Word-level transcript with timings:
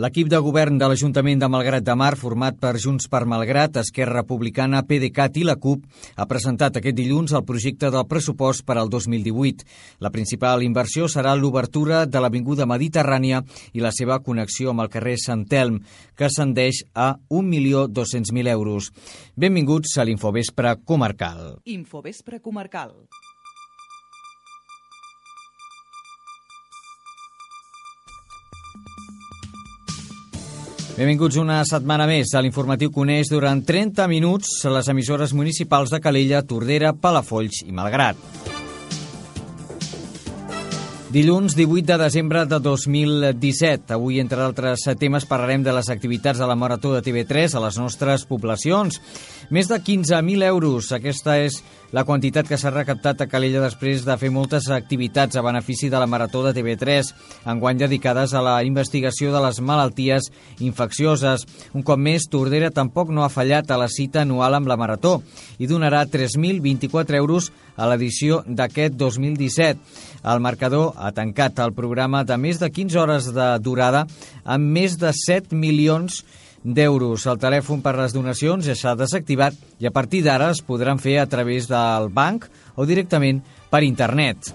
L'equip 0.00 0.24
de 0.32 0.38
govern 0.40 0.78
de 0.80 0.86
l'Ajuntament 0.88 1.42
de 1.42 1.48
Malgrat 1.52 1.84
de 1.84 1.92
Mar, 2.00 2.14
format 2.16 2.56
per 2.56 2.78
Junts 2.80 3.10
per 3.12 3.26
Malgrat, 3.28 3.74
Esquerra 3.76 4.22
Republicana, 4.22 4.78
PDeCAT 4.88 5.34
i 5.36 5.42
la 5.44 5.58
CUP, 5.60 5.82
ha 6.16 6.24
presentat 6.30 6.78
aquest 6.80 6.96
dilluns 6.96 7.34
el 7.36 7.44
projecte 7.44 7.90
del 7.92 8.06
pressupost 8.08 8.64
per 8.64 8.78
al 8.80 8.88
2018. 8.88 9.66
La 10.00 10.08
principal 10.14 10.64
inversió 10.64 11.10
serà 11.12 11.34
l'obertura 11.36 12.06
de 12.08 12.22
l'Avinguda 12.24 12.64
Mediterrània 12.64 13.42
i 13.76 13.84
la 13.84 13.92
seva 13.92 14.16
connexió 14.24 14.72
amb 14.72 14.86
el 14.86 14.88
carrer 14.94 15.18
Sant 15.20 15.44
Telm, 15.44 15.82
que 16.16 16.24
ascendeix 16.30 16.86
a 16.96 17.10
1.200.000 17.28 18.48
euros. 18.48 18.88
Benvinguts 19.36 19.98
a 20.00 20.08
l'Infovespre 20.08 20.78
Comarcal. 20.88 21.58
Infovespre 21.68 22.40
Comarcal. 22.40 22.96
Benvinguts 30.92 31.38
una 31.40 31.62
setmana 31.64 32.04
més 32.04 32.34
a 32.36 32.42
l'informatiu 32.44 32.92
Coneix 32.92 33.30
durant 33.32 33.62
30 33.64 34.04
minuts 34.12 34.58
les 34.68 34.92
emissores 34.92 35.32
municipals 35.32 35.88
de 35.88 36.02
Calella, 36.04 36.44
Tordera, 36.44 36.92
Palafolls 36.92 37.64
i 37.64 37.72
Malgrat. 37.72 38.51
Dilluns 41.12 41.52
18 41.52 41.84
de 41.84 41.96
desembre 42.00 42.46
de 42.48 42.56
2017. 42.58 43.92
Avui, 43.92 44.16
entre 44.16 44.40
altres 44.40 44.86
temes, 44.96 45.26
parlarem 45.28 45.60
de 45.60 45.74
les 45.76 45.90
activitats 45.92 46.40
de 46.40 46.46
la 46.48 46.56
Marató 46.56 46.94
de 46.94 47.02
TV3 47.04 47.52
a 47.52 47.60
les 47.66 47.76
nostres 47.76 48.24
poblacions. 48.24 48.96
Més 49.52 49.68
de 49.68 49.76
15.000 49.76 50.46
euros. 50.48 50.88
Aquesta 50.96 51.36
és 51.44 51.58
la 51.92 52.06
quantitat 52.08 52.48
que 52.48 52.56
s'ha 52.56 52.72
recaptat 52.72 53.20
a 53.20 53.26
Calella 53.28 53.60
després 53.60 54.06
de 54.06 54.16
fer 54.16 54.30
moltes 54.32 54.70
activitats 54.72 55.36
a 55.36 55.42
benefici 55.44 55.90
de 55.92 56.00
la 56.00 56.08
Marató 56.08 56.40
de 56.46 56.54
TV3, 56.56 57.10
enguany 57.52 57.82
dedicades 57.82 58.32
a 58.32 58.40
la 58.40 58.54
investigació 58.64 59.34
de 59.34 59.42
les 59.44 59.60
malalties 59.60 60.30
infeccioses. 60.64 61.44
Un 61.76 61.84
cop 61.84 62.00
més, 62.00 62.24
Tordera 62.32 62.72
tampoc 62.72 63.12
no 63.12 63.26
ha 63.26 63.28
fallat 63.28 63.68
a 63.68 63.76
la 63.76 63.90
cita 63.92 64.24
anual 64.24 64.56
amb 64.56 64.72
la 64.72 64.78
Marató 64.80 65.18
i 65.60 65.68
donarà 65.68 66.06
3.024 66.08 67.20
euros 67.20 67.52
a 67.76 67.86
l'edició 67.92 68.40
d'aquest 68.48 68.96
2017. 68.96 70.11
El 70.22 70.40
marcador 70.40 70.92
ha 70.96 71.10
tancat 71.12 71.58
el 71.64 71.74
programa 71.74 72.22
de 72.24 72.36
més 72.38 72.60
de 72.62 72.70
15 72.70 72.98
hores 73.02 73.28
de 73.34 73.48
durada 73.58 74.06
amb 74.44 74.70
més 74.76 74.96
de 75.00 75.10
7 75.10 75.56
milions 75.58 76.22
d'euros. 76.62 77.26
El 77.26 77.40
telèfon 77.42 77.82
per 77.82 77.96
les 77.98 78.14
donacions 78.14 78.66
ja 78.66 78.76
s'ha 78.78 78.94
desactivat 78.98 79.56
i 79.82 79.88
a 79.90 79.94
partir 79.94 80.22
d'ara 80.22 80.52
es 80.54 80.62
podran 80.62 81.02
fer 81.02 81.18
a 81.18 81.26
través 81.26 81.66
del 81.70 82.08
banc 82.14 82.46
o 82.76 82.86
directament 82.86 83.42
per 83.70 83.82
internet. 83.82 84.52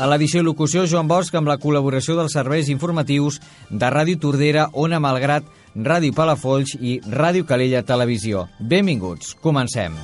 A 0.00 0.06
l'edició 0.08 0.40
i 0.40 0.44
locució, 0.44 0.86
Joan 0.88 1.08
Bosch, 1.10 1.34
amb 1.36 1.50
la 1.50 1.58
col·laboració 1.60 2.16
dels 2.16 2.32
serveis 2.32 2.70
informatius 2.72 3.36
de 3.68 3.90
Ràdio 3.92 4.16
Tordera, 4.22 4.70
Ona 4.72 5.00
Malgrat, 5.00 5.44
Ràdio 5.76 6.16
Palafolls 6.16 6.72
i 6.80 6.98
Ràdio 7.04 7.44
Calella 7.44 7.84
Televisió. 7.84 8.48
Benvinguts, 8.60 9.36
comencem. 9.44 10.00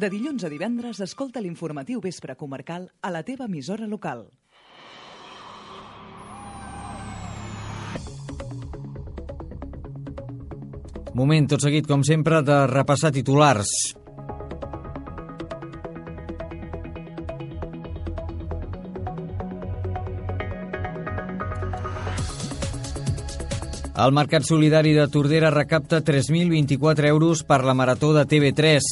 De 0.00 0.08
dilluns 0.08 0.46
a 0.46 0.48
divendres, 0.48 0.96
escolta 1.04 1.42
l'informatiu 1.44 2.00
Vespre 2.00 2.32
Comarcal 2.32 2.86
a 3.04 3.10
la 3.12 3.20
teva 3.20 3.44
emissora 3.44 3.84
local. 3.84 4.22
Moment, 11.12 11.50
tot 11.52 11.60
seguit, 11.66 11.84
com 11.90 12.00
sempre, 12.06 12.40
de 12.40 12.62
repassar 12.70 13.12
titulars. 13.12 13.68
El 24.00 24.12
Mercat 24.16 24.46
Solidari 24.48 24.94
de 24.96 25.08
Tordera 25.12 25.50
recapta 25.50 25.98
3.024 26.02 27.04
euros 27.04 27.42
per 27.44 27.58
la 27.68 27.74
Marató 27.76 28.14
de 28.14 28.22
TV3. 28.24 28.86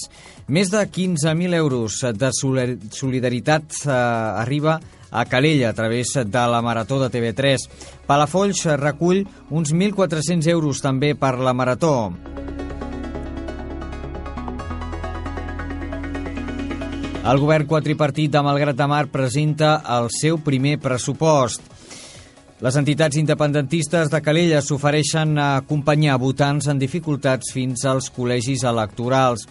Més 0.52 0.68
de 0.68 0.82
15.000 0.84 1.54
euros 1.56 2.02
de 2.12 2.28
solidaritat 2.36 3.78
eh, 3.86 3.92
arriba 3.92 4.74
a 5.08 5.24
Calella 5.24 5.70
a 5.70 5.72
través 5.72 6.12
de 6.12 6.42
la 6.52 6.60
Marató 6.60 6.98
de 7.00 7.08
TV3. 7.08 7.64
Palafolls 8.04 8.66
recull 8.76 9.22
uns 9.48 9.72
1.400 9.72 10.50
euros 10.52 10.84
també 10.84 11.14
per 11.16 11.38
la 11.38 11.56
Marató. 11.56 12.12
El 17.24 17.40
govern 17.40 17.64
quadripartit 17.68 18.36
de 18.36 18.44
Malgrat 18.44 18.76
de 18.76 18.92
Mar 18.92 19.06
presenta 19.08 19.78
el 19.96 20.12
seu 20.12 20.36
primer 20.44 20.76
pressupost. 20.84 21.77
Les 22.58 22.74
entitats 22.74 23.14
independentistes 23.14 24.08
de 24.10 24.18
Calella 24.18 24.58
s'ofereixen 24.66 25.36
a 25.38 25.60
acompanyar 25.60 26.16
votants 26.18 26.66
en 26.66 26.80
dificultats 26.80 27.52
fins 27.54 27.84
als 27.86 28.08
col·legis 28.10 28.64
electorals. 28.66 29.44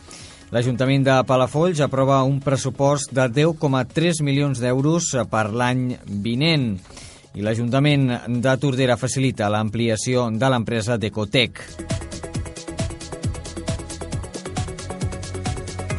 L'Ajuntament 0.52 1.06
de 1.08 1.16
Palafolls 1.28 1.80
aprova 1.86 2.20
un 2.28 2.42
pressupost 2.44 3.16
de 3.16 3.30
10,3 3.32 4.20
milions 4.28 4.60
d'euros 4.60 5.14
per 5.32 5.46
l'any 5.56 5.94
vinent 6.28 6.74
i 7.40 7.48
l'Ajuntament 7.48 8.10
de 8.44 8.58
Tordera 8.60 9.00
facilita 9.00 9.48
l'ampliació 9.56 10.28
de 10.36 10.52
l'empresa 10.52 11.00
Decotec. 11.00 11.64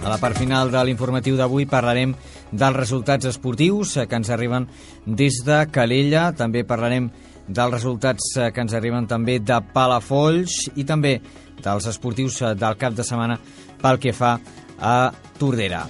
A 0.04 0.12
la 0.12 0.20
part 0.20 0.36
final 0.36 0.68
de 0.72 0.84
l'informatiu 0.84 1.40
d'avui 1.40 1.64
parlarem 1.64 2.12
dels 2.52 2.76
resultats 2.76 3.28
esportius 3.28 3.96
eh, 3.96 4.06
que 4.06 4.18
ens 4.18 4.30
arriben 4.30 4.68
des 5.06 5.42
de 5.46 5.64
Calella. 5.72 6.30
També 6.36 6.64
parlarem 6.68 7.10
dels 7.48 7.74
resultats 7.78 8.34
eh, 8.36 8.50
que 8.52 8.64
ens 8.64 8.76
arriben 8.76 9.08
també 9.10 9.38
de 9.40 9.60
Palafolls 9.74 10.68
i 10.76 10.86
també 10.88 11.18
dels 11.64 11.90
esportius 11.90 12.42
eh, 12.42 12.54
del 12.54 12.80
cap 12.80 12.96
de 12.96 13.06
setmana 13.06 13.38
pel 13.82 14.00
que 14.02 14.16
fa 14.16 14.36
a 14.78 14.98
Tordera. 15.38 15.86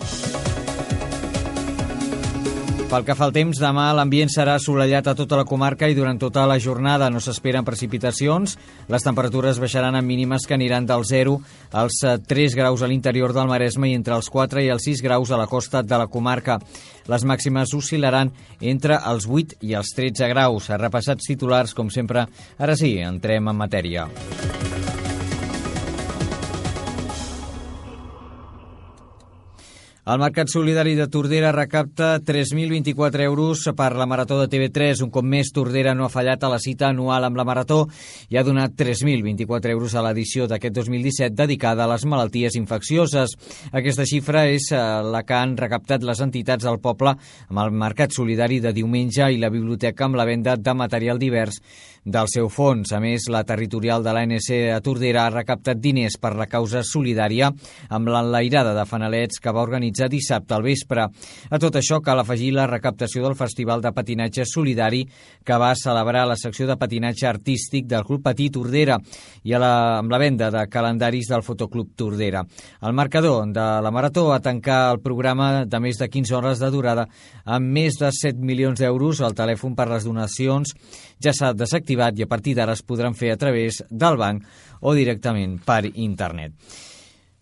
Pel 2.89 3.05
que 3.05 3.13
fa 3.13 3.27
al 3.27 3.35
temps, 3.37 3.59
demà 3.61 3.91
l'ambient 3.93 4.31
serà 4.33 4.55
assolellat 4.57 5.11
a 5.11 5.13
tota 5.17 5.37
la 5.37 5.45
comarca 5.45 5.91
i 5.93 5.97
durant 5.97 6.17
tota 6.17 6.47
la 6.49 6.57
jornada 6.57 7.11
no 7.13 7.21
s'esperen 7.21 7.67
precipitacions. 7.67 8.55
Les 8.89 9.05
temperatures 9.05 9.61
baixaran 9.61 9.99
en 9.99 10.07
mínimes 10.09 10.49
que 10.49 10.57
aniran 10.57 10.89
del 10.89 11.05
0 11.05 11.35
als 11.77 12.01
3 12.01 12.57
graus 12.57 12.81
a 12.81 12.89
l'interior 12.89 13.37
del 13.37 13.53
Maresme 13.53 13.91
i 13.91 13.95
entre 13.99 14.17
els 14.17 14.33
4 14.33 14.65
i 14.65 14.73
els 14.73 14.89
6 14.89 15.05
graus 15.05 15.29
a 15.29 15.37
la 15.37 15.51
costa 15.53 15.85
de 15.85 16.01
la 16.01 16.09
comarca. 16.09 16.57
Les 17.13 17.29
màximes 17.29 17.77
oscil·laran 17.77 18.33
entre 18.61 18.97
els 19.13 19.29
8 19.29 19.61
i 19.69 19.77
els 19.77 19.93
13 19.93 20.33
graus. 20.33 20.73
Repassats 20.73 21.29
titulars, 21.29 21.77
com 21.77 21.93
sempre, 21.93 22.25
ara 22.57 22.77
sí, 22.77 22.97
entrem 23.05 23.53
en 23.53 23.65
matèria. 23.67 24.09
El 30.09 30.17
Mercat 30.17 30.49
Solidari 30.49 30.95
de 30.97 31.05
Tordera 31.13 31.51
recapta 31.53 32.23
3.024 32.25 33.21
euros 33.27 33.69
per 33.77 33.91
la 33.93 34.07
Marató 34.07 34.39
de 34.41 34.47
TV3. 34.49 35.03
Un 35.05 35.11
cop 35.13 35.27
més, 35.29 35.51
Tordera 35.53 35.93
no 35.93 36.07
ha 36.07 36.09
fallat 36.09 36.47
a 36.47 36.49
la 36.49 36.57
cita 36.65 36.87
anual 36.89 37.27
amb 37.27 37.37
la 37.37 37.45
Marató 37.45 37.83
i 38.33 38.39
ha 38.41 38.45
donat 38.47 38.73
3.024 38.73 39.75
euros 39.75 39.93
a 39.93 40.07
l'edició 40.07 40.47
d'aquest 40.49 40.79
2017 40.79 41.37
dedicada 41.37 41.85
a 41.85 41.91
les 41.93 42.07
malalties 42.09 42.57
infeccioses. 42.57 43.37
Aquesta 43.69 44.09
xifra 44.09 44.47
és 44.49 44.71
eh, 44.73 44.81
la 45.05 45.27
que 45.29 45.37
han 45.37 45.59
recaptat 45.61 46.01
les 46.09 46.25
entitats 46.25 46.65
del 46.65 46.81
poble 46.81 47.13
amb 47.13 47.63
el 47.67 47.77
Mercat 47.77 48.17
Solidari 48.17 48.63
de 48.65 48.73
diumenge 48.73 49.29
i 49.29 49.37
la 49.37 49.53
biblioteca 49.53 50.09
amb 50.09 50.17
la 50.17 50.25
venda 50.25 50.57
de 50.57 50.77
material 50.87 51.21
divers 51.21 51.61
del 52.09 52.29
seu 52.33 52.49
fons. 52.49 52.93
A 52.97 53.01
més, 53.01 53.29
la 53.29 53.45
territorial 53.47 54.03
de 54.05 54.13
l'ANC 54.15 54.49
a 54.75 54.81
Tordera 54.85 55.27
ha 55.27 55.35
recaptat 55.35 55.81
diners 55.81 56.17
per 56.21 56.35
la 56.39 56.49
causa 56.49 56.83
solidària 56.87 57.51
amb 57.95 58.09
l'enlairada 58.09 58.73
de 58.77 58.87
fanalets 58.89 59.41
que 59.43 59.53
va 59.53 59.65
organitzar 59.67 60.09
dissabte 60.09 60.57
al 60.57 60.65
vespre. 60.65 61.05
A 61.51 61.61
tot 61.61 61.77
això 61.77 62.01
cal 62.05 62.23
afegir 62.23 62.55
la 62.57 62.67
recaptació 62.71 63.25
del 63.27 63.37
Festival 63.37 63.85
de 63.85 63.93
Patinatge 63.93 64.47
Solidari 64.49 65.05
que 65.45 65.59
va 65.61 65.75
celebrar 65.77 66.27
la 66.29 66.37
secció 66.37 66.67
de 66.69 66.77
patinatge 66.81 67.29
artístic 67.29 67.87
del 67.89 68.05
Club 68.09 68.25
Patí 68.25 68.49
Tordera 68.51 68.99
i 69.45 69.55
a 69.55 69.61
la, 69.61 69.73
amb 69.99 70.13
la 70.13 70.21
venda 70.21 70.51
de 70.55 70.65
calendaris 70.73 71.29
del 71.29 71.45
Fotoclub 71.45 71.93
Tordera. 71.97 72.45
El 72.83 72.97
marcador 72.97 73.47
de 73.53 73.67
la 73.85 73.93
Marató 73.93 74.33
a 74.33 74.41
tancar 74.41 74.95
el 74.95 75.03
programa 75.05 75.65
de 75.67 75.81
més 75.81 76.01
de 76.01 76.09
15 76.09 76.35
hores 76.37 76.63
de 76.63 76.71
durada 76.73 77.07
amb 77.45 77.73
més 77.79 77.99
de 78.01 78.11
7 78.13 78.41
milions 78.41 78.81
d'euros. 78.81 79.21
El 79.21 79.37
telèfon 79.37 79.77
per 79.77 79.89
les 79.91 80.07
donacions 80.09 80.75
ja 81.25 81.33
s'ha 81.35 81.53
desactivat 81.53 81.89
activat 81.89 82.19
i 82.19 82.23
a 82.23 82.29
partir 82.29 82.55
d'ara 82.55 82.77
es 82.77 82.83
podran 82.83 83.15
fer 83.15 83.33
a 83.33 83.41
través 83.41 83.83
del 83.91 84.17
banc 84.17 84.45
o 84.81 84.95
directament 84.95 85.59
per 85.65 85.85
internet. 85.95 86.53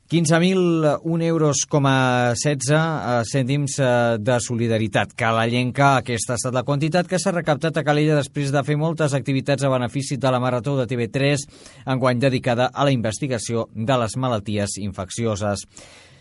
15.001 0.07 1.23
euros 1.27 1.65
com 1.67 1.85
a 1.91 2.33
16 2.39 2.71
eh, 2.71 3.23
cèntims 3.27 3.81
eh, 3.81 4.19
de 4.23 4.37
solidaritat. 4.39 5.17
Calallenca, 5.19 5.97
aquesta 5.97 6.37
ha 6.37 6.39
estat 6.39 6.55
la 6.55 6.63
quantitat 6.63 7.09
que 7.11 7.19
s'ha 7.19 7.35
recaptat 7.35 7.75
a 7.75 7.83
Calella 7.83 8.21
després 8.21 8.53
de 8.55 8.63
fer 8.63 8.77
moltes 8.79 9.17
activitats 9.19 9.67
a 9.67 9.73
benefici 9.73 10.15
de 10.17 10.31
la 10.31 10.39
Marató 10.39 10.77
de 10.79 10.87
TV3, 10.87 11.43
enguany 11.91 12.23
dedicada 12.23 12.71
a 12.73 12.87
la 12.87 12.95
investigació 12.95 13.67
de 13.75 13.99
les 13.99 14.15
malalties 14.15 14.79
infeccioses. 14.79 15.67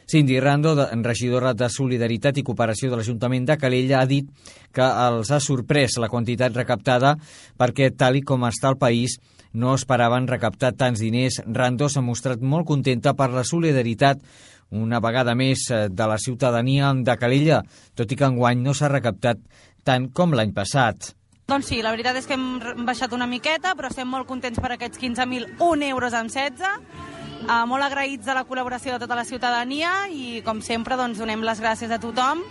Cindy 0.08 0.40
Rando, 0.40 0.76
regidora 1.02 1.54
de 1.58 1.70
Solidaritat 1.70 2.38
i 2.38 2.44
Cooperació 2.46 2.92
de 2.92 3.00
l'Ajuntament 3.00 3.48
de 3.50 3.58
Calella, 3.58 4.02
ha 4.02 4.10
dit 4.10 4.28
que 4.72 4.86
els 4.86 5.32
ha 5.32 5.40
sorprès 5.42 5.98
la 5.98 6.10
quantitat 6.10 6.54
recaptada 6.56 7.16
perquè, 7.58 7.90
tal 7.98 8.20
i 8.20 8.22
com 8.22 8.46
està 8.46 8.70
el 8.70 8.78
país, 8.78 9.18
no 9.56 9.74
esperaven 9.74 10.28
recaptar 10.28 10.76
tants 10.78 11.02
diners. 11.02 11.40
Rando 11.48 11.90
s'ha 11.90 12.04
mostrat 12.06 12.42
molt 12.44 12.68
contenta 12.68 13.16
per 13.16 13.32
la 13.34 13.46
solidaritat 13.48 14.22
una 14.76 15.00
vegada 15.00 15.36
més 15.36 15.68
eh, 15.72 15.88
de 15.90 16.08
la 16.10 16.18
ciutadania 16.20 16.94
de 16.94 17.18
Calella, 17.18 17.62
tot 17.96 18.12
i 18.12 18.18
que 18.18 18.28
enguany 18.28 18.62
no 18.62 18.74
s'ha 18.74 18.92
recaptat 18.92 19.42
tant 19.86 20.10
com 20.14 20.34
l'any 20.34 20.54
passat. 20.54 21.14
Doncs 21.46 21.68
sí, 21.70 21.82
la 21.86 21.92
veritat 21.94 22.18
és 22.18 22.26
que 22.26 22.34
hem 22.34 22.86
baixat 22.88 23.14
una 23.14 23.30
miqueta, 23.30 23.76
però 23.78 23.92
estem 23.92 24.10
molt 24.10 24.26
contents 24.26 24.58
per 24.62 24.74
aquests 24.74 25.02
15.001 25.02 25.92
euros 25.94 26.18
amb 26.18 26.34
16 26.34 27.15
Uh, 27.46 27.62
molt 27.70 27.86
agraïts 27.86 28.26
de 28.26 28.34
la 28.34 28.42
col·laboració 28.50 28.96
de 28.96 29.04
tota 29.04 29.14
la 29.14 29.24
ciutadania 29.28 30.08
i, 30.10 30.40
com 30.42 30.64
sempre, 30.66 30.96
doncs, 30.98 31.20
donem 31.22 31.44
les 31.46 31.60
gràcies 31.62 31.92
a 31.94 32.00
tothom. 32.02 32.42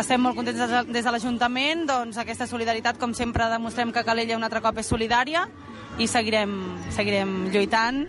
Estem 0.00 0.22
molt 0.24 0.38
contents 0.38 0.88
des 0.88 1.04
de 1.04 1.12
l'Ajuntament, 1.12 1.84
doncs 1.90 2.16
aquesta 2.18 2.48
solidaritat, 2.48 2.96
com 2.98 3.12
sempre, 3.12 3.50
demostrem 3.52 3.92
que 3.92 4.04
Calella 4.06 4.38
un 4.38 4.46
altre 4.48 4.62
cop 4.64 4.80
és 4.80 4.88
solidària 4.88 5.44
i 6.00 6.08
seguirem, 6.08 6.56
seguirem 6.96 7.36
lluitant 7.52 8.00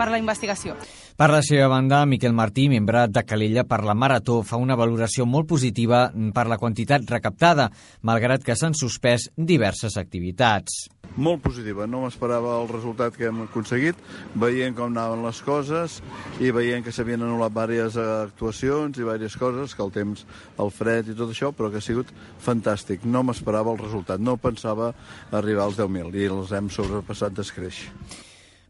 per 0.00 0.08
la 0.08 0.18
investigació. 0.18 0.78
Per 1.18 1.26
la 1.32 1.40
seva 1.42 1.66
banda, 1.66 2.04
Miquel 2.06 2.30
Martí, 2.30 2.68
membre 2.70 3.00
de 3.10 3.24
Calella 3.26 3.64
per 3.66 3.80
la 3.82 3.94
Marató, 3.98 4.36
fa 4.46 4.60
una 4.62 4.76
valoració 4.78 5.24
molt 5.26 5.48
positiva 5.50 6.04
per 6.36 6.44
la 6.46 6.58
quantitat 6.62 7.10
recaptada, 7.10 7.64
malgrat 8.06 8.44
que 8.46 8.54
s'han 8.54 8.76
suspès 8.78 9.24
diverses 9.34 9.96
activitats. 9.98 10.76
Molt 11.18 11.42
positiva, 11.42 11.88
no 11.90 12.04
m'esperava 12.04 12.52
el 12.60 12.70
resultat 12.70 13.18
que 13.18 13.26
hem 13.32 13.40
aconseguit, 13.48 13.98
veient 14.38 14.78
com 14.78 14.92
anaven 14.92 15.26
les 15.26 15.42
coses 15.42 15.98
i 16.38 16.54
veient 16.54 16.86
que 16.86 16.94
s'havien 16.94 17.26
anul·lat 17.26 17.58
diverses 17.66 17.98
actuacions 18.28 18.94
i 18.94 19.02
diverses 19.02 19.34
coses, 19.42 19.74
que 19.74 19.82
el 19.82 19.90
temps, 19.98 20.22
el 20.62 20.70
fred 20.70 21.10
i 21.10 21.18
tot 21.18 21.34
això, 21.34 21.50
però 21.50 21.72
que 21.74 21.82
ha 21.82 21.88
sigut 21.88 22.14
fantàstic. 22.46 23.02
No 23.02 23.26
m'esperava 23.26 23.74
el 23.74 23.82
resultat, 23.82 24.22
no 24.22 24.38
pensava 24.38 24.94
arribar 25.34 25.66
als 25.66 25.82
10.000 25.82 26.14
i 26.14 26.30
els 26.30 26.54
hem 26.54 26.70
sobrepassat 26.70 27.34
d'escreix. 27.34 27.88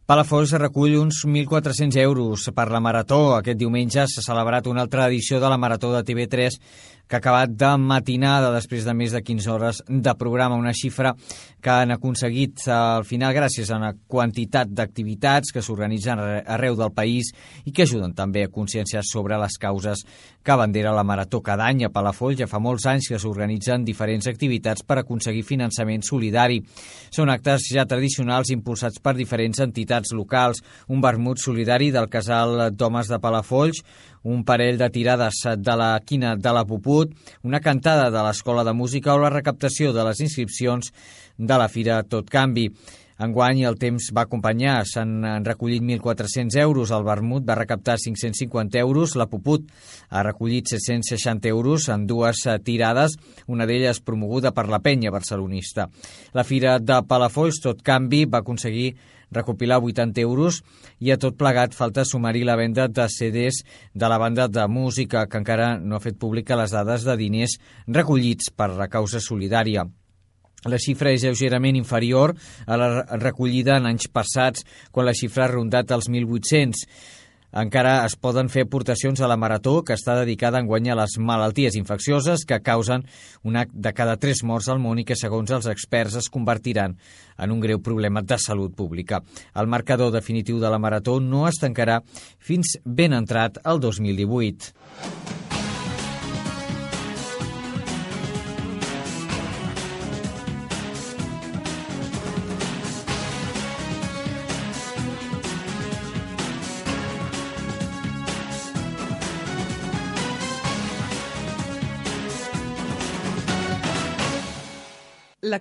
Palafolls 0.09 0.55
recull 0.57 0.95
uns 0.97 1.19
1.400 1.21 2.01
euros 2.01 2.47
per 2.57 2.63
la 2.73 2.79
Marató. 2.81 3.35
Aquest 3.35 3.59
diumenge 3.59 4.07
s'ha 4.09 4.23
celebrat 4.25 4.65
una 4.65 4.81
altra 4.81 5.03
edició 5.05 5.37
de 5.37 5.51
la 5.53 5.59
Marató 5.61 5.91
de 5.93 6.01
TV3 6.01 6.55
que 7.09 7.17
ha 7.17 7.19
acabat 7.23 7.49
de 7.57 7.71
matinada 7.81 8.51
després 8.53 8.85
de 8.85 8.93
més 8.93 9.15
de 9.15 9.23
15 9.25 9.49
hores 9.49 9.81
de 9.89 10.13
programa, 10.13 10.59
una 10.61 10.75
xifra 10.77 11.15
que 11.59 11.71
han 11.73 11.89
aconseguit 11.91 12.61
eh, 12.67 12.71
al 12.71 13.05
final 13.09 13.33
gràcies 13.33 13.71
a 13.71 13.79
una 13.81 13.95
quantitat 14.07 14.69
d'activitats 14.69 15.49
que 15.51 15.63
s'organitzen 15.65 16.21
arreu 16.21 16.77
del 16.77 16.93
país 16.93 17.31
i 17.65 17.73
que 17.73 17.87
ajuden 17.87 18.13
també 18.13 18.45
a 18.45 18.51
conscienciar 18.53 19.01
sobre 19.03 19.39
les 19.41 19.57
causes 19.57 20.05
que 20.45 20.55
bandera 20.55 20.93
la 20.93 21.03
Marató 21.03 21.41
cada 21.41 21.65
any. 21.65 21.83
A 21.83 21.89
Palafolls 21.89 22.37
ja 22.39 22.47
fa 22.47 22.61
molts 22.61 22.85
anys 22.85 23.09
que 23.09 23.19
s'organitzen 23.19 23.87
diferents 23.87 24.29
activitats 24.29 24.85
per 24.85 24.99
aconseguir 25.01 25.43
finançament 25.47 26.05
solidari. 26.05 26.61
Són 27.09 27.33
actes 27.33 27.71
ja 27.73 27.87
tradicionals 27.89 28.53
impulsats 28.53 29.01
per 29.01 29.15
diferents 29.17 29.59
entitats 29.65 30.13
locals, 30.13 30.61
un 30.87 31.01
vermut 31.01 31.41
solidari 31.41 31.89
del 31.91 32.07
casal 32.09 32.69
d'homes 32.77 33.09
de 33.09 33.19
Palafolls, 33.19 33.81
un 34.23 34.43
parell 34.43 34.77
de 34.77 34.89
tirades 34.89 35.41
de 35.57 35.75
la 35.79 35.91
quina 36.05 36.35
de 36.35 36.53
la 36.53 36.65
Puput, 36.65 37.13
una 37.43 37.59
cantada 37.59 38.09
de 38.11 38.23
l'Escola 38.25 38.63
de 38.63 38.73
Música 38.73 39.13
o 39.13 39.19
la 39.21 39.33
recaptació 39.33 39.93
de 39.93 40.05
les 40.07 40.23
inscripcions 40.25 40.93
de 41.37 41.57
la 41.57 41.69
Fira 41.69 42.03
Tot 42.03 42.29
Canvi. 42.29 42.69
Enguany 43.19 43.65
el 43.67 43.75
temps 43.75 44.05
va 44.15 44.23
acompanyar, 44.23 44.77
s'han 44.87 45.43
recollit 45.43 45.83
1.400 45.83 46.55
euros, 46.61 46.93
el 46.95 47.03
Vermut 47.03 47.43
va 47.43 47.57
recaptar 47.59 47.97
550 47.99 48.79
euros, 48.79 49.17
la 49.19 49.27
Puput 49.27 49.65
ha 50.07 50.23
recollit 50.23 50.71
760 50.71 51.51
euros 51.51 51.89
en 51.91 52.07
dues 52.07 52.45
tirades, 52.63 53.17
una 53.47 53.67
d'elles 53.67 53.99
promoguda 53.99 54.53
per 54.55 54.69
la 54.71 54.79
penya 54.79 55.11
barcelonista. 55.11 55.89
La 56.31 56.47
Fira 56.47 56.77
de 56.79 57.01
Palafolls, 57.03 57.59
tot 57.59 57.83
canvi, 57.83 58.23
va 58.23 58.39
aconseguir 58.39 58.93
recopilar 59.31 59.79
80 59.83 60.21
euros 60.21 60.61
i 60.99 61.11
a 61.11 61.17
tot 61.21 61.37
plegat 61.37 61.75
falta 61.77 62.05
sumar-hi 62.05 62.43
la 62.47 62.57
venda 62.59 62.87
de 62.87 63.07
CDs 63.09 63.63
de 63.93 64.09
la 64.09 64.17
banda 64.17 64.47
de 64.47 64.67
música 64.67 65.27
que 65.27 65.37
encara 65.41 65.77
no 65.79 65.95
ha 65.95 66.03
fet 66.03 66.17
pública 66.19 66.57
les 66.59 66.71
dades 66.75 67.05
de 67.05 67.17
diners 67.17 67.59
recollits 67.87 68.51
per 68.51 68.71
la 68.75 68.89
causa 68.89 69.21
solidària. 69.21 69.85
La 70.67 70.79
xifra 70.81 71.13
és 71.15 71.23
lleugerament 71.23 71.77
inferior 71.79 72.33
a 72.67 72.75
la 72.75 72.89
recollida 73.21 73.77
en 73.79 73.87
anys 73.87 74.09
passats, 74.11 74.65
quan 74.91 75.07
la 75.07 75.15
xifra 75.15 75.45
ha 75.45 75.53
rondat 75.53 75.93
els 75.95 76.09
1.800. 76.11 76.83
Encara 77.49 78.03
es 78.05 78.13
poden 78.13 78.49
fer 78.53 78.67
aportacions 78.67 79.21
a 79.21 79.27
la 79.29 79.37
Marató, 79.39 79.79
que 79.81 79.95
està 79.97 80.13
dedicada 80.19 80.59
a 80.59 80.61
enguanyar 80.61 80.97
les 80.99 81.17
malalties 81.17 81.77
infeccioses 81.79 82.45
que 82.45 82.61
causen 82.61 83.07
una 83.41 83.65
de 83.71 83.93
cada 83.97 84.17
tres 84.21 84.43
morts 84.45 84.69
al 84.69 84.81
món 84.83 85.01
i 85.01 85.05
que, 85.05 85.17
segons 85.17 85.49
els 85.49 85.69
experts, 85.71 86.19
es 86.21 86.29
convertiran 86.29 86.97
en 87.39 87.51
un 87.51 87.59
greu 87.63 87.81
problema 87.81 88.21
de 88.21 88.37
salut 88.37 88.75
pública. 88.77 89.23
El 89.55 89.67
marcador 89.67 90.13
definitiu 90.13 90.61
de 90.61 90.69
la 90.69 90.77
Marató 90.77 91.19
no 91.19 91.47
es 91.49 91.57
tancarà 91.57 92.03
fins 92.37 92.77
ben 92.85 93.17
entrat 93.17 93.57
el 93.65 93.81
2018. 93.81 95.48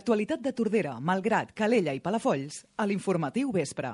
L'actualitat 0.08 0.40
de 0.40 0.54
Tordera, 0.56 0.94
Malgrat, 1.04 1.50
Calella 1.52 1.92
i 1.92 1.98
Palafolls 2.00 2.62
a 2.80 2.86
l'informatiu 2.88 3.50
vespre. 3.52 3.90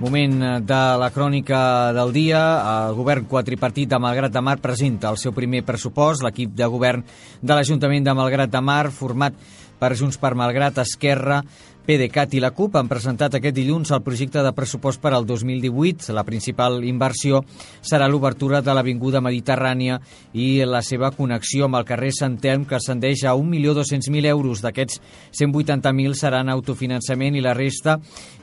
Moment 0.00 0.64
de 0.64 0.80
la 0.96 1.10
crònica 1.12 1.60
del 1.92 2.14
dia. 2.16 2.40
El 2.88 2.96
govern 2.96 3.28
quatripartit 3.28 3.92
de 3.92 4.00
Malgrat 4.00 4.32
de 4.32 4.40
Mar 4.40 4.56
presenta 4.64 5.12
el 5.12 5.20
seu 5.20 5.36
primer 5.36 5.60
pressupost. 5.68 6.24
L'equip 6.24 6.56
de 6.56 6.72
govern 6.72 7.04
de 7.04 7.52
l'Ajuntament 7.52 8.08
de 8.08 8.16
Malgrat 8.16 8.48
de 8.48 8.64
Mar, 8.64 8.86
format 8.96 9.36
per 9.80 9.94
Junts 9.96 10.20
per 10.20 10.34
Malgrat, 10.38 10.82
Esquerra, 10.82 11.42
PDeCAT 11.86 12.32
i 12.34 12.40
la 12.42 12.50
CUP 12.50 12.74
han 12.80 12.88
presentat 12.90 13.36
aquest 13.38 13.54
dilluns 13.54 13.92
el 13.94 14.00
projecte 14.02 14.42
de 14.42 14.50
pressupost 14.56 14.98
per 15.00 15.12
al 15.14 15.26
2018. 15.26 16.12
La 16.16 16.24
principal 16.26 16.84
inversió 16.84 17.44
serà 17.78 18.08
l'obertura 18.10 18.60
de 18.60 18.74
l'Avinguda 18.74 19.20
Mediterrània 19.22 20.00
i 20.34 20.64
la 20.66 20.82
seva 20.82 21.12
connexió 21.14 21.64
amb 21.68 21.76
el 21.78 21.84
carrer 21.86 22.10
Sant 22.16 22.40
Telm, 22.42 22.64
que 22.66 22.74
ascendeix 22.80 23.22
a 23.22 23.36
1.200.000 23.38 24.26
euros. 24.32 24.62
D'aquests, 24.66 24.98
180.000 25.38 26.18
seran 26.18 26.50
autofinançament 26.50 27.38
i 27.38 27.44
la 27.44 27.54
resta, 27.54 28.00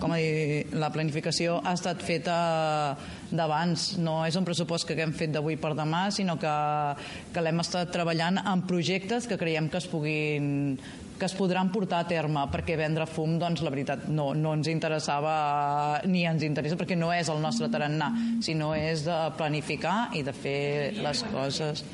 com 0.04 0.14
a 0.14 0.20
dir, 0.22 0.68
la 0.78 0.92
planificació 0.94 1.62
ha 1.64 1.76
estat 1.80 2.04
feta 2.04 2.38
d'abans. 3.34 3.98
No 4.04 4.22
és 4.28 4.38
un 4.38 4.46
pressupost 4.46 4.88
que 4.88 4.96
haguem 4.96 5.16
fet 5.18 5.34
d'avui 5.34 5.58
per 5.58 5.74
demà, 5.80 6.06
sinó 6.14 6.38
que, 6.40 6.54
que 7.34 7.44
l'hem 7.44 7.64
estat 7.64 7.92
treballant 7.96 8.38
en 8.44 8.64
projectes 8.70 9.13
que 9.30 9.38
creiem 9.38 9.70
que 9.70 9.80
es 9.80 9.88
puguin 9.88 10.78
que 11.20 11.28
es 11.30 11.36
podran 11.38 11.70
portar 11.72 12.02
a 12.04 12.08
terme 12.10 12.42
perquè 12.52 12.76
vendre 12.76 13.06
fum, 13.08 13.38
doncs 13.40 13.62
la 13.64 13.72
veritat 13.72 14.08
no, 14.10 14.32
no 14.34 14.56
ens 14.58 14.68
interessava 14.72 16.02
ni 16.10 16.26
ens 16.28 16.44
interessa 16.44 16.78
perquè 16.80 16.98
no 17.00 17.14
és 17.16 17.30
el 17.32 17.42
nostre 17.44 17.70
tarannà, 17.72 18.12
sinó 18.44 18.74
és 18.76 19.06
de 19.08 19.20
planificar 19.38 20.10
i 20.18 20.26
de 20.26 20.34
fer 20.36 20.64
les 21.00 21.28
coses. 21.32 21.86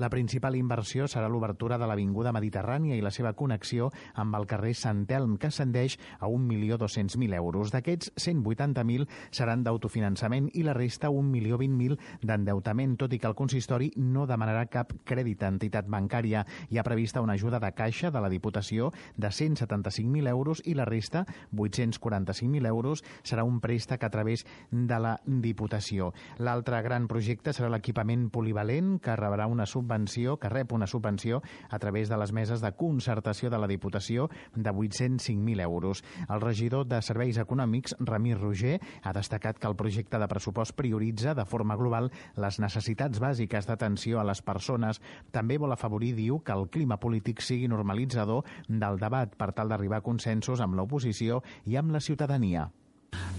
La 0.00 0.08
principal 0.08 0.54
inversió 0.56 1.04
serà 1.12 1.28
l'obertura 1.28 1.76
de 1.76 1.84
l'Avinguda 1.84 2.30
Mediterrània 2.32 2.96
i 2.96 3.02
la 3.04 3.10
seva 3.12 3.34
connexió 3.36 3.90
amb 4.16 4.32
el 4.38 4.46
carrer 4.48 4.70
Sant 4.72 5.02
Elm, 5.12 5.34
que 5.36 5.50
ascendeix 5.50 5.98
a 6.16 6.30
1.200.000 6.32 7.36
euros. 7.36 7.68
D'aquests, 7.74 8.14
180.000 8.16 9.04
seran 9.28 9.60
d'autofinançament 9.66 10.46
i 10.56 10.64
la 10.64 10.72
resta 10.72 11.10
1.020.000 11.12 11.98
d'endeutament, 12.24 12.94
tot 12.96 13.12
i 13.12 13.18
que 13.20 13.28
el 13.28 13.36
consistori 13.36 13.90
no 14.00 14.24
demanarà 14.24 14.62
cap 14.72 14.94
crèdit 15.04 15.44
a 15.44 15.50
entitat 15.52 15.92
bancària. 15.92 16.46
Hi 16.70 16.80
ha 16.80 16.86
prevista 16.86 17.20
una 17.20 17.36
ajuda 17.36 17.60
de 17.60 17.72
caixa 17.76 18.08
de 18.08 18.24
la 18.24 18.32
Diputació 18.32 18.94
de 19.20 19.28
175.000 19.28 20.32
euros 20.32 20.64
i 20.64 20.78
la 20.80 20.88
resta, 20.88 21.26
845.000 21.52 22.72
euros, 22.72 23.04
serà 23.20 23.44
un 23.44 23.60
préstec 23.60 24.08
a 24.08 24.12
través 24.16 24.46
de 24.72 24.96
la 24.96 25.18
Diputació. 25.28 26.14
L'altre 26.40 26.80
gran 26.88 27.04
projecte 27.04 27.52
serà 27.52 27.68
l'equipament 27.68 28.30
polivalent, 28.32 28.96
que 28.96 29.20
rebrà 29.20 29.44
una 29.44 29.68
subvenció 29.68 29.89
subvenció, 29.90 30.38
que 30.38 30.48
rep 30.48 30.72
una 30.72 30.86
subvenció 30.86 31.42
a 31.68 31.78
través 31.78 32.08
de 32.08 32.16
les 32.16 32.32
meses 32.32 32.60
de 32.60 32.72
concertació 32.72 33.50
de 33.50 33.58
la 33.58 33.66
Diputació 33.66 34.28
de 34.54 34.70
805.000 34.70 35.60
euros. 35.60 36.04
El 36.28 36.40
regidor 36.40 36.86
de 36.86 37.02
Serveis 37.02 37.38
Econòmics, 37.38 37.96
Ramir 37.98 38.38
Roger, 38.38 38.80
ha 39.02 39.12
destacat 39.12 39.58
que 39.58 39.66
el 39.66 39.74
projecte 39.74 40.18
de 40.18 40.28
pressupost 40.28 40.76
prioritza 40.76 41.34
de 41.34 41.44
forma 41.44 41.76
global 41.76 42.12
les 42.36 42.60
necessitats 42.60 43.18
bàsiques 43.18 43.66
d'atenció 43.66 44.20
a 44.20 44.24
les 44.24 44.42
persones. 44.42 45.02
També 45.32 45.58
vol 45.58 45.72
afavorir, 45.72 46.14
diu, 46.14 46.38
que 46.38 46.54
el 46.54 46.68
clima 46.70 47.00
polític 47.00 47.42
sigui 47.42 47.68
normalitzador 47.68 48.46
del 48.68 49.00
debat 49.00 49.34
per 49.34 49.50
tal 49.52 49.74
d'arribar 49.74 49.98
a 49.98 50.06
consensos 50.06 50.60
amb 50.60 50.78
l'oposició 50.78 51.42
i 51.66 51.76
amb 51.76 51.90
la 51.90 52.00
ciutadania 52.00 52.70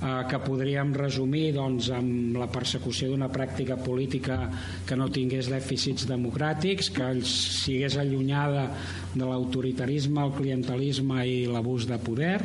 que 0.02 0.40
podríem 0.42 0.96
resumir 0.98 1.52
doncs, 1.54 1.92
amb 1.94 2.38
la 2.42 2.48
persecució 2.50 3.12
d'una 3.12 3.30
pràctica 3.30 3.78
política 3.78 4.38
que 4.88 4.98
no 4.98 5.12
tingués 5.14 5.52
dèficits 5.52 6.08
democràtics, 6.10 6.90
que 6.96 7.12
sigués 7.22 8.00
allunyada 8.02 8.66
de 9.14 9.22
l'autoritarisme, 9.22 10.24
el 10.26 10.34
clientelisme 10.40 11.22
i 11.30 11.38
l'abús 11.46 11.86
de 11.90 12.02
poder. 12.02 12.40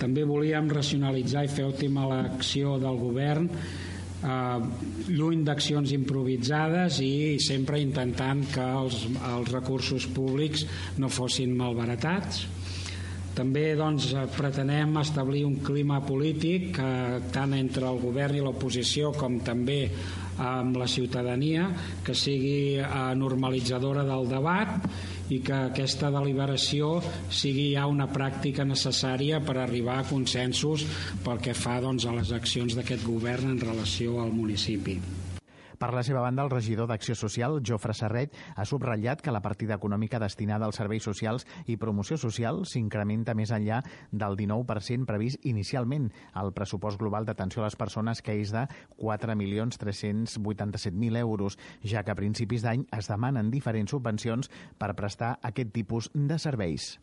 També 0.00 0.24
volíem 0.24 0.72
racionalitzar 0.72 1.44
i 1.44 1.52
fer 1.52 1.68
òptima 1.68 2.08
l'acció 2.08 2.78
del 2.80 2.96
govern 2.98 3.50
eh, 3.52 4.58
lluny 5.12 5.44
d'accions 5.44 5.92
improvisades 5.92 7.00
i 7.04 7.36
sempre 7.44 7.84
intentant 7.84 8.42
que 8.54 8.64
els, 8.64 9.04
els 9.36 9.52
recursos 9.52 10.08
públics 10.16 10.64
no 10.98 11.12
fossin 11.12 11.52
malbaratats 11.56 12.46
també 13.34 13.72
doncs, 13.78 14.12
pretenem 14.36 14.98
establir 15.00 15.44
un 15.46 15.56
clima 15.64 16.00
polític 16.06 16.78
eh, 16.78 17.18
tant 17.34 17.54
entre 17.56 17.88
el 17.90 17.98
govern 18.02 18.38
i 18.38 18.44
l'oposició 18.44 19.10
com 19.18 19.40
també 19.44 19.80
amb 20.38 20.78
la 20.78 20.86
ciutadania 20.90 21.68
que 22.06 22.14
sigui 22.14 22.78
eh, 22.78 22.86
normalitzadora 23.18 24.06
del 24.06 24.30
debat 24.30 24.88
i 25.34 25.40
que 25.44 25.56
aquesta 25.70 26.10
deliberació 26.14 26.98
sigui 27.32 27.70
ja 27.74 27.88
una 27.90 28.10
pràctica 28.12 28.66
necessària 28.68 29.40
per 29.44 29.58
arribar 29.62 30.00
a 30.00 30.08
consensos 30.08 30.86
pel 31.24 31.40
que 31.42 31.56
fa 31.56 31.80
doncs, 31.84 32.06
a 32.06 32.16
les 32.16 32.34
accions 32.36 32.76
d'aquest 32.76 33.06
govern 33.06 33.54
en 33.54 33.60
relació 33.62 34.20
al 34.22 34.34
municipi. 34.36 34.98
Per 35.84 35.92
la 35.92 36.00
seva 36.00 36.24
banda, 36.24 36.40
el 36.40 36.48
regidor 36.48 36.88
d'Acció 36.88 37.12
Social, 37.12 37.60
Jofre 37.60 37.92
Serret, 37.92 38.32
ha 38.56 38.64
subratllat 38.64 39.20
que 39.20 39.28
la 39.34 39.42
partida 39.44 39.76
econòmica 39.76 40.16
destinada 40.22 40.64
als 40.64 40.80
serveis 40.80 41.04
socials 41.04 41.44
i 41.68 41.76
promoció 41.76 42.16
social 42.16 42.64
s'incrementa 42.64 43.36
més 43.36 43.52
enllà 43.52 43.84
del 44.08 44.32
19% 44.40 45.04
previst 45.04 45.44
inicialment 45.44 46.08
al 46.32 46.56
pressupost 46.56 46.96
global 47.04 47.28
d'atenció 47.28 47.60
a 47.60 47.68
les 47.68 47.76
persones 47.76 48.24
que 48.24 48.32
és 48.40 48.48
de 48.56 48.64
4.387.000 48.96 51.20
euros, 51.20 51.60
ja 51.84 52.00
que 52.00 52.16
a 52.16 52.18
principis 52.24 52.64
d'any 52.64 52.88
es 52.88 53.04
demanen 53.12 53.52
diferents 53.52 53.92
subvencions 53.92 54.48
per 54.80 54.96
prestar 54.96 55.36
aquest 55.52 55.68
tipus 55.76 56.08
de 56.14 56.38
serveis. 56.40 56.96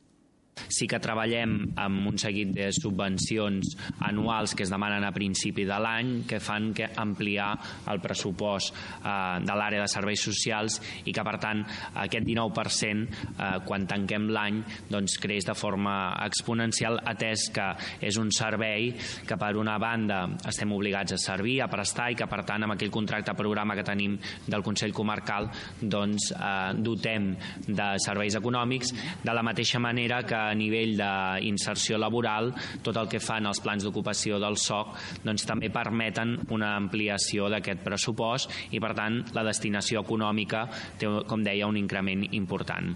Sí 0.68 0.88
que 0.90 1.00
treballem 1.02 1.58
amb 1.82 2.12
un 2.12 2.18
seguit 2.22 2.52
de 2.56 2.70
subvencions 2.76 3.76
anuals 4.08 4.56
que 4.56 4.66
es 4.66 4.72
demanen 4.74 5.06
a 5.08 5.14
principi 5.16 5.66
de 5.68 5.78
l'any 5.82 6.14
que 6.30 6.40
fan 6.44 6.72
que 6.76 6.90
ampliar 7.02 7.52
el 7.92 8.02
pressupost 8.04 8.74
eh, 8.74 9.40
de 9.44 9.56
l'àrea 9.58 9.86
de 9.86 9.92
serveis 9.92 10.24
socials 10.24 10.80
i 11.06 11.14
que 11.16 11.26
per 11.26 11.38
tant 11.42 11.64
aquest 12.04 12.26
19% 12.28 13.08
eh, 13.08 13.60
quan 13.66 13.88
tanquem 13.90 14.30
l'any 14.32 14.62
doncs 14.92 15.18
creix 15.22 15.48
de 15.48 15.56
forma 15.58 15.96
exponencial 16.26 17.00
atès 17.12 17.48
que 17.54 17.68
és 18.02 18.18
un 18.22 18.32
servei 18.36 18.92
que 19.28 19.38
per 19.40 19.54
una 19.60 19.78
banda 19.82 20.24
estem 20.48 20.72
obligats 20.76 21.16
a 21.16 21.20
servir, 21.22 21.60
a 21.62 21.70
prestar 21.72 22.12
i 22.12 22.20
que 22.20 22.28
per 22.30 22.44
tant 22.48 22.66
amb 22.66 22.76
aquell 22.76 22.94
contracte 22.94 23.36
programa 23.38 23.76
que 23.78 23.86
tenim 23.88 24.18
del 24.48 24.64
Consell 24.66 24.94
Comarcal 24.96 25.50
doncs 25.82 26.32
eh, 26.36 26.74
dotem 26.78 27.32
de 27.68 27.88
serveis 28.04 28.38
econòmics 28.40 28.94
de 29.24 29.36
la 29.36 29.44
mateixa 29.46 29.80
manera 29.82 30.22
que 30.28 30.42
a 30.52 30.58
nivell 30.58 30.98
d'inserció 31.00 32.00
laboral 32.02 32.52
tot 32.84 33.00
el 33.00 33.10
que 33.12 33.24
fan 33.24 33.48
els 33.50 33.62
plans 33.64 33.88
d'ocupació 33.88 34.40
del 34.42 34.60
SOC 34.60 35.24
doncs, 35.24 35.48
també 35.48 35.72
permeten 35.74 36.38
una 36.52 36.76
ampliació 36.76 37.50
d'aquest 37.52 37.84
pressupost 37.86 38.76
i 38.76 38.84
per 38.84 38.94
tant 38.98 39.24
la 39.38 39.48
destinació 39.48 40.04
econòmica 40.06 40.68
té, 41.00 41.10
com 41.28 41.44
deia, 41.44 41.70
un 41.72 41.80
increment 41.80 42.28
important. 42.32 42.96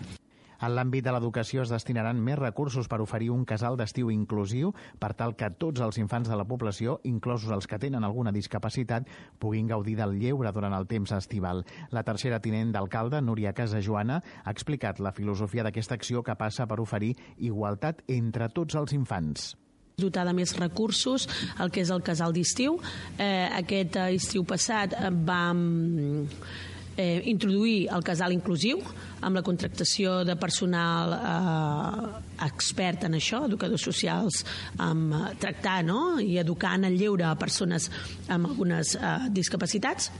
En 0.65 0.73
l'àmbit 0.73 1.05
de 1.05 1.11
l'educació 1.13 1.61
es 1.61 1.69
destinaran 1.69 2.17
més 2.25 2.39
recursos 2.39 2.87
per 2.89 2.97
oferir 3.03 3.27
un 3.29 3.43
casal 3.45 3.75
d'estiu 3.77 4.09
inclusiu 4.09 4.71
per 4.97 5.11
tal 5.13 5.35
que 5.37 5.51
tots 5.61 5.83
els 5.85 5.99
infants 6.01 6.31
de 6.31 6.37
la 6.39 6.47
població, 6.49 6.95
inclosos 7.05 7.53
els 7.53 7.67
que 7.69 7.77
tenen 7.83 8.07
alguna 8.07 8.33
discapacitat, 8.33 9.05
puguin 9.37 9.69
gaudir 9.69 9.93
del 9.99 10.17
lleure 10.17 10.51
durant 10.55 10.73
el 10.73 10.87
temps 10.89 11.13
estival. 11.13 11.61
La 11.93 12.01
tercera 12.07 12.41
tinent 12.41 12.73
d'alcalde, 12.73 13.21
Núria 13.21 13.53
Casajoana, 13.53 14.21
ha 14.43 14.55
explicat 14.55 14.99
la 14.99 15.13
filosofia 15.13 15.67
d'aquesta 15.67 15.99
acció 15.99 16.23
que 16.25 16.37
passa 16.39 16.65
per 16.65 16.79
oferir 16.81 17.13
igualtat 17.37 18.01
entre 18.07 18.49
tots 18.49 18.81
els 18.81 18.97
infants 18.97 19.53
dotar 19.95 20.25
de 20.27 20.33
més 20.35 20.51
recursos 20.59 21.23
el 21.63 21.69
que 21.71 21.79
és 21.85 21.91
el 21.93 22.01
casal 22.03 22.33
d'estiu. 22.35 22.75
Eh, 23.15 23.47
aquest 23.61 23.95
estiu 24.09 24.43
passat 24.43 24.91
vam 25.23 25.61
eh, 25.95 26.74
introduir 26.97 27.89
el 27.91 28.03
casal 28.07 28.33
inclusiu 28.35 28.79
amb 29.25 29.39
la 29.39 29.43
contractació 29.45 30.19
de 30.27 30.35
personal 30.39 31.15
eh, 31.15 32.21
expert 32.45 33.07
en 33.07 33.17
això, 33.17 33.43
educadors 33.49 33.87
socials, 33.89 34.43
amb 34.77 35.15
eh, 35.15 35.25
tractar 35.41 35.81
no? 35.87 36.19
i 36.21 36.37
educar 36.41 36.75
en 36.79 36.87
el 36.91 36.99
lleure 36.99 37.27
a 37.27 37.35
persones 37.39 37.89
amb 38.29 38.51
algunes 38.51 38.95
eh, 38.95 39.17
discapacitats 39.35 40.11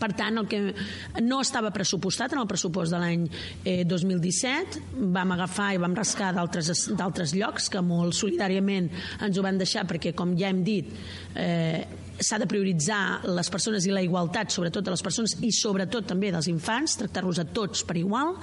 per 0.00 0.10
tant, 0.16 0.38
el 0.40 0.46
que 0.48 0.60
no 1.22 1.40
estava 1.44 1.70
pressupostat 1.74 2.32
en 2.34 2.40
el 2.42 2.48
pressupost 2.50 2.94
de 2.94 3.00
l'any 3.00 3.26
eh, 3.62 3.82
2017, 3.86 4.80
vam 5.14 5.34
agafar 5.36 5.74
i 5.74 5.82
vam 5.82 5.94
rascar 5.96 6.32
d'altres 6.34 7.34
llocs 7.36 7.68
que 7.70 7.82
molt 7.84 8.16
solidàriament 8.16 8.88
ens 9.22 9.38
ho 9.38 9.44
van 9.44 9.60
deixar 9.60 9.84
perquè, 9.88 10.14
com 10.16 10.34
ja 10.40 10.50
hem 10.50 10.64
dit, 10.66 10.90
eh, 11.36 11.84
s'ha 12.20 12.38
de 12.38 12.48
prioritzar 12.50 13.24
les 13.26 13.50
persones 13.50 13.86
i 13.86 13.92
la 13.94 14.02
igualtat, 14.04 14.52
sobretot 14.54 14.84
de 14.84 14.94
les 14.94 15.02
persones 15.04 15.36
i 15.42 15.50
sobretot 15.54 16.06
també 16.12 16.30
dels 16.34 16.48
infants, 16.50 16.98
tractar-los 17.00 17.40
a 17.42 17.46
tots 17.46 17.84
per 17.86 17.98
igual. 18.00 18.34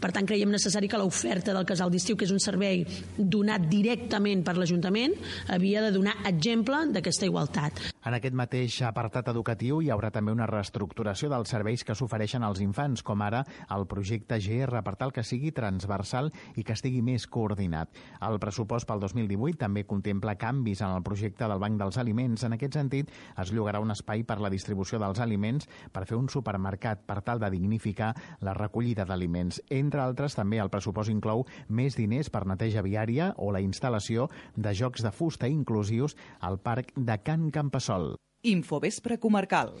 Per 0.00 0.12
tant, 0.14 0.28
creiem 0.28 0.52
necessari 0.54 0.90
que 0.90 1.00
l'oferta 1.00 1.54
del 1.56 1.66
casal 1.68 1.90
d'estiu, 1.92 2.16
que 2.16 2.28
és 2.28 2.34
un 2.34 2.42
servei 2.42 2.84
donat 3.18 3.68
directament 3.70 4.44
per 4.46 4.56
l'Ajuntament, 4.58 5.16
havia 5.48 5.82
de 5.84 5.94
donar 5.94 6.18
exemple 6.28 6.86
d'aquesta 6.94 7.26
igualtat. 7.28 7.88
En 8.06 8.14
aquest 8.14 8.34
mateix 8.38 8.76
apartat 8.86 9.26
educatiu 9.32 9.80
hi 9.82 9.88
haurà 9.90 10.12
també 10.14 10.30
una 10.30 10.46
reestructuració 10.46 11.28
dels 11.32 11.50
serveis 11.50 11.82
que 11.84 11.96
s'ofereixen 11.98 12.44
als 12.46 12.60
infants, 12.62 13.02
com 13.02 13.22
ara 13.26 13.40
el 13.74 13.86
projecte 13.90 14.38
GR 14.38 14.82
per 14.86 14.94
tal 15.00 15.10
que 15.12 15.24
sigui 15.26 15.50
transversal 15.52 16.30
i 16.54 16.62
que 16.62 16.76
estigui 16.76 17.02
més 17.02 17.26
coordinat. 17.26 17.90
El 18.22 18.38
pressupost 18.38 18.86
pel 18.86 19.02
2018 19.02 19.58
també 19.58 19.82
contempla 19.82 20.36
canvis 20.38 20.82
en 20.86 20.94
el 20.94 21.02
projecte 21.02 21.48
del 21.50 21.58
Banc 21.58 21.80
dels 21.80 21.98
Aliments. 21.98 22.44
En 22.46 22.54
aquest 22.54 22.78
sentit, 22.78 23.10
es 23.34 23.52
llogarà 23.52 23.82
un 23.82 23.90
espai 23.90 24.22
per 24.22 24.38
la 24.38 24.52
distribució 24.54 25.02
dels 25.02 25.18
aliments 25.18 25.66
per 25.92 26.06
fer 26.06 26.20
un 26.20 26.30
supermercat 26.30 27.02
per 27.06 27.18
tal 27.26 27.42
de 27.42 27.50
dignificar 27.50 28.12
la 28.46 28.54
recollida 28.54 29.08
d'aliments. 29.08 29.60
Entre 29.74 30.02
altres, 30.04 30.38
també 30.38 30.62
el 30.62 30.70
pressupost 30.70 31.10
inclou 31.10 31.46
més 31.68 31.98
diners 31.98 32.30
per 32.30 32.46
neteja 32.46 32.86
viària 32.86 33.32
o 33.36 33.50
la 33.50 33.64
instal·lació 33.64 34.30
de 34.54 34.74
jocs 34.74 35.02
de 35.02 35.10
fusta 35.10 35.50
inclusius 35.50 36.14
al 36.38 36.62
parc 36.62 36.94
de 36.94 37.18
Can 37.26 37.50
Campassó 37.50 37.88
Sol. 37.98 38.16
Infovespre 38.46 39.18
comarcal. 39.18 39.72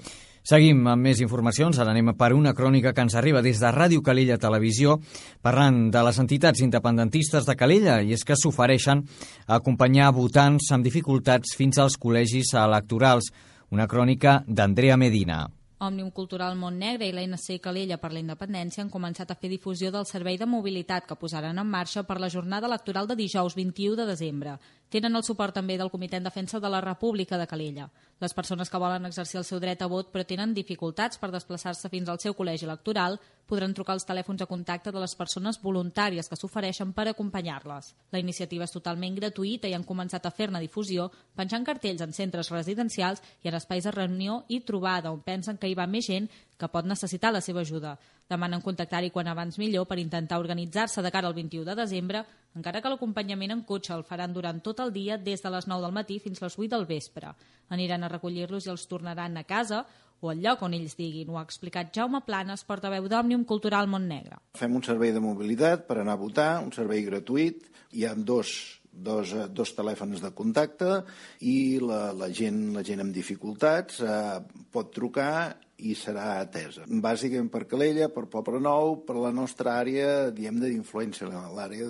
Seguim 0.48 0.80
amb 0.90 1.04
més 1.06 1.20
informacions. 1.22 1.78
Ara 1.78 1.92
anem 1.92 2.10
per 2.18 2.32
una 2.34 2.54
crònica 2.56 2.92
que 2.94 3.04
ens 3.04 3.14
arriba 3.14 3.42
des 3.44 3.60
de 3.62 3.70
Ràdio 3.70 4.02
Calella 4.02 4.38
Televisió 4.40 4.96
parlant 5.44 5.90
de 5.94 6.02
les 6.02 6.18
entitats 6.18 6.64
independentistes 6.64 7.46
de 7.46 7.54
Calella 7.56 8.00
i 8.02 8.16
és 8.16 8.24
que 8.26 8.36
s'ofereixen 8.36 9.04
a 9.46 9.60
acompanyar 9.60 10.10
votants 10.16 10.72
amb 10.74 10.88
dificultats 10.88 11.54
fins 11.54 11.78
als 11.78 11.98
col·legis 12.00 12.54
electorals. 12.58 13.30
Una 13.70 13.86
crònica 13.86 14.40
d'Andrea 14.48 14.96
Medina. 14.96 15.44
Òmnium 15.78 16.10
Cultural 16.10 16.56
Montnegre 16.58 17.06
i 17.06 17.12
l'ANC 17.14 17.60
Calella 17.62 18.00
per 18.02 18.10
la 18.10 18.18
Independència 18.18 18.82
han 18.82 18.90
començat 18.90 19.30
a 19.30 19.36
fer 19.38 19.50
difusió 19.52 19.92
del 19.94 20.08
servei 20.10 20.34
de 20.38 20.46
mobilitat 20.50 21.06
que 21.06 21.16
posaran 21.20 21.60
en 21.62 21.70
marxa 21.70 22.02
per 22.02 22.18
la 22.18 22.30
jornada 22.34 22.66
electoral 22.66 23.06
de 23.06 23.14
dijous 23.14 23.54
21 23.54 23.94
de 24.00 24.06
desembre. 24.08 24.56
Tenen 24.90 25.14
el 25.14 25.22
suport 25.22 25.54
també 25.54 25.76
del 25.78 25.92
Comitè 25.92 26.18
en 26.18 26.26
Defensa 26.26 26.58
de 26.58 26.68
la 26.68 26.80
República 26.82 27.38
de 27.38 27.46
Calella. 27.46 27.86
Les 28.18 28.34
persones 28.34 28.70
que 28.70 28.82
volen 28.82 29.06
exercir 29.06 29.38
el 29.38 29.46
seu 29.46 29.60
dret 29.62 29.82
a 29.82 29.86
vot 29.86 30.10
però 30.10 30.26
tenen 30.26 30.54
dificultats 30.54 31.22
per 31.22 31.30
desplaçar-se 31.30 31.88
fins 31.92 32.08
al 32.08 32.18
seu 32.18 32.34
col·legi 32.34 32.66
electoral 32.66 33.20
podran 33.48 33.72
trucar 33.74 33.94
als 33.96 34.04
telèfons 34.06 34.38
de 34.42 34.46
contacte 34.46 34.92
de 34.92 35.00
les 35.00 35.14
persones 35.16 35.58
voluntàries 35.62 36.28
que 36.28 36.36
s'ofereixen 36.36 36.92
per 36.92 37.08
acompanyar-les. 37.08 37.94
La 38.12 38.20
iniciativa 38.20 38.66
és 38.68 38.74
totalment 38.74 39.16
gratuïta 39.16 39.68
i 39.68 39.74
han 39.74 39.86
començat 39.88 40.26
a 40.26 40.34
fer-ne 40.34 40.60
difusió 40.60 41.08
penjant 41.34 41.64
cartells 41.64 42.04
en 42.04 42.12
centres 42.12 42.52
residencials 42.52 43.24
i 43.42 43.48
en 43.48 43.56
espais 43.56 43.88
de 43.88 43.94
reunió 43.94 44.42
i 44.48 44.60
trobada 44.60 45.10
on 45.10 45.24
pensen 45.24 45.56
que 45.56 45.70
hi 45.70 45.78
va 45.78 45.88
més 45.88 46.06
gent 46.06 46.28
que 46.58 46.68
pot 46.68 46.84
necessitar 46.84 47.32
la 47.32 47.40
seva 47.40 47.62
ajuda. 47.62 47.94
Demanen 48.28 48.60
contactar-hi 48.60 49.12
quan 49.14 49.30
abans 49.30 49.56
millor 49.58 49.86
per 49.88 50.00
intentar 50.02 50.40
organitzar-se 50.42 51.02
de 51.02 51.12
cara 51.14 51.30
al 51.30 51.36
21 51.36 51.64
de 51.64 51.76
desembre, 51.78 52.24
encara 52.58 52.82
que 52.82 52.90
l'acompanyament 52.90 53.54
en 53.54 53.62
cotxe 53.64 53.94
el 53.94 54.04
faran 54.04 54.34
durant 54.34 54.58
tot 54.60 54.82
el 54.84 54.92
dia 54.92 55.16
des 55.16 55.40
de 55.40 55.52
les 55.54 55.68
9 55.70 55.86
del 55.86 55.94
matí 55.94 56.18
fins 56.18 56.42
les 56.42 56.58
8 56.58 56.68
del 56.74 56.84
vespre. 56.90 57.32
Aniran 57.70 58.04
a 58.04 58.10
recollir-los 58.12 58.66
i 58.66 58.74
els 58.74 58.88
tornaran 58.90 59.36
a 59.38 59.44
casa 59.44 59.84
o 60.20 60.32
al 60.32 60.42
lloc 60.42 60.64
on 60.66 60.74
ells 60.76 60.96
diguin, 60.98 61.30
ho 61.30 61.38
ha 61.38 61.44
explicat 61.46 61.92
Jaume 61.94 62.22
Planes, 62.26 62.64
portaveu 62.68 63.06
d'Òmnium 63.10 63.44
Cultural 63.48 63.90
Montnegre. 63.90 64.40
Fem 64.58 64.74
un 64.74 64.84
servei 64.86 65.14
de 65.14 65.22
mobilitat 65.22 65.86
per 65.88 66.00
anar 66.02 66.18
a 66.18 66.22
votar, 66.22 66.50
un 66.64 66.74
servei 66.74 67.04
gratuït, 67.06 67.64
hi 67.94 68.04
ha 68.04 68.14
dos 68.16 68.56
dos, 68.98 69.30
dos 69.54 69.72
telèfons 69.76 70.18
de 70.22 70.30
contacte 70.34 71.02
i 71.46 71.78
la, 71.78 72.08
la, 72.16 72.28
gent, 72.34 72.72
la 72.74 72.82
gent 72.82 73.04
amb 73.04 73.14
dificultats 73.14 74.00
eh, 74.02 74.40
pot 74.74 74.90
trucar 74.94 75.54
i 75.78 75.94
serà 75.94 76.40
atesa. 76.42 76.84
Bàsicament 76.88 77.50
per 77.52 77.64
Calella, 77.70 78.08
per 78.10 78.24
Poble 78.30 78.58
Nou, 78.62 78.96
per 79.06 79.16
la 79.18 79.30
nostra 79.34 79.76
àrea, 79.78 80.30
diem 80.34 80.58
d'influència, 80.60 81.28
l'àrea 81.54 81.88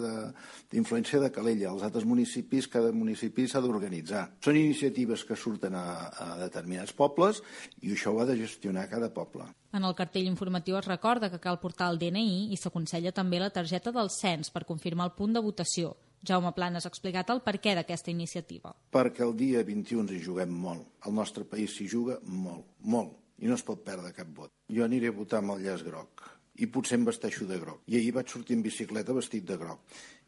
d'influència 0.73 1.21
de, 1.21 1.29
de 1.29 1.35
Calella. 1.35 1.71
Els 1.73 1.85
altres 1.87 2.05
municipis, 2.09 2.69
cada 2.69 2.93
municipi 2.93 3.47
s'ha 3.49 3.63
d'organitzar. 3.65 4.25
Són 4.45 4.59
iniciatives 4.61 5.25
que 5.25 5.39
surten 5.39 5.77
a, 5.79 5.87
a 6.09 6.27
determinats 6.43 6.93
pobles 6.97 7.41
i 7.81 7.95
això 7.95 8.13
ho 8.13 8.21
ha 8.21 8.29
de 8.29 8.37
gestionar 8.41 8.89
cada 8.91 9.09
poble. 9.15 9.47
En 9.73 9.85
el 9.85 9.97
cartell 9.97 10.29
informatiu 10.29 10.77
es 10.79 10.89
recorda 10.89 11.31
que 11.33 11.41
cal 11.41 11.61
portar 11.61 11.89
el 11.93 12.01
DNI 12.01 12.53
i 12.53 12.59
s'aconsella 12.61 13.13
també 13.17 13.41
la 13.41 13.53
targeta 13.53 13.93
del 13.93 14.13
cens 14.13 14.53
per 14.53 14.67
confirmar 14.69 15.09
el 15.09 15.17
punt 15.17 15.37
de 15.37 15.45
votació. 15.45 15.95
Jaume 16.29 16.51
Planes 16.53 16.85
ha 16.85 16.91
explicat 16.91 17.31
el 17.31 17.41
perquè 17.45 17.77
d'aquesta 17.79 18.11
iniciativa. 18.11 18.75
Perquè 18.93 19.23
el 19.25 19.37
dia 19.39 19.63
21 19.65 20.13
hi 20.13 20.21
juguem 20.25 20.53
molt. 20.53 20.89
El 21.07 21.15
nostre 21.15 21.47
país 21.49 21.77
s'hi 21.77 21.87
juga 21.89 22.19
molt, 22.27 22.67
molt 22.83 23.17
i 23.39 23.51
no 23.51 23.57
es 23.59 23.65
pot 23.67 23.85
perdre 23.87 24.13
cap 24.17 24.31
vot. 24.35 24.53
Jo 24.73 24.85
aniré 24.85 25.13
a 25.13 25.17
votar 25.17 25.43
amb 25.43 25.55
el 25.57 25.65
llaç 25.67 25.85
groc 25.87 26.27
i 26.59 26.67
potser 26.75 26.99
em 26.99 27.07
vesteixo 27.07 27.47
de 27.47 27.59
groc. 27.63 27.85
I 27.87 27.99
ahir 28.01 28.13
vaig 28.17 28.31
sortir 28.33 28.57
en 28.59 28.65
bicicleta 28.65 29.15
vestit 29.15 29.47
de 29.47 29.57
groc. 29.61 29.85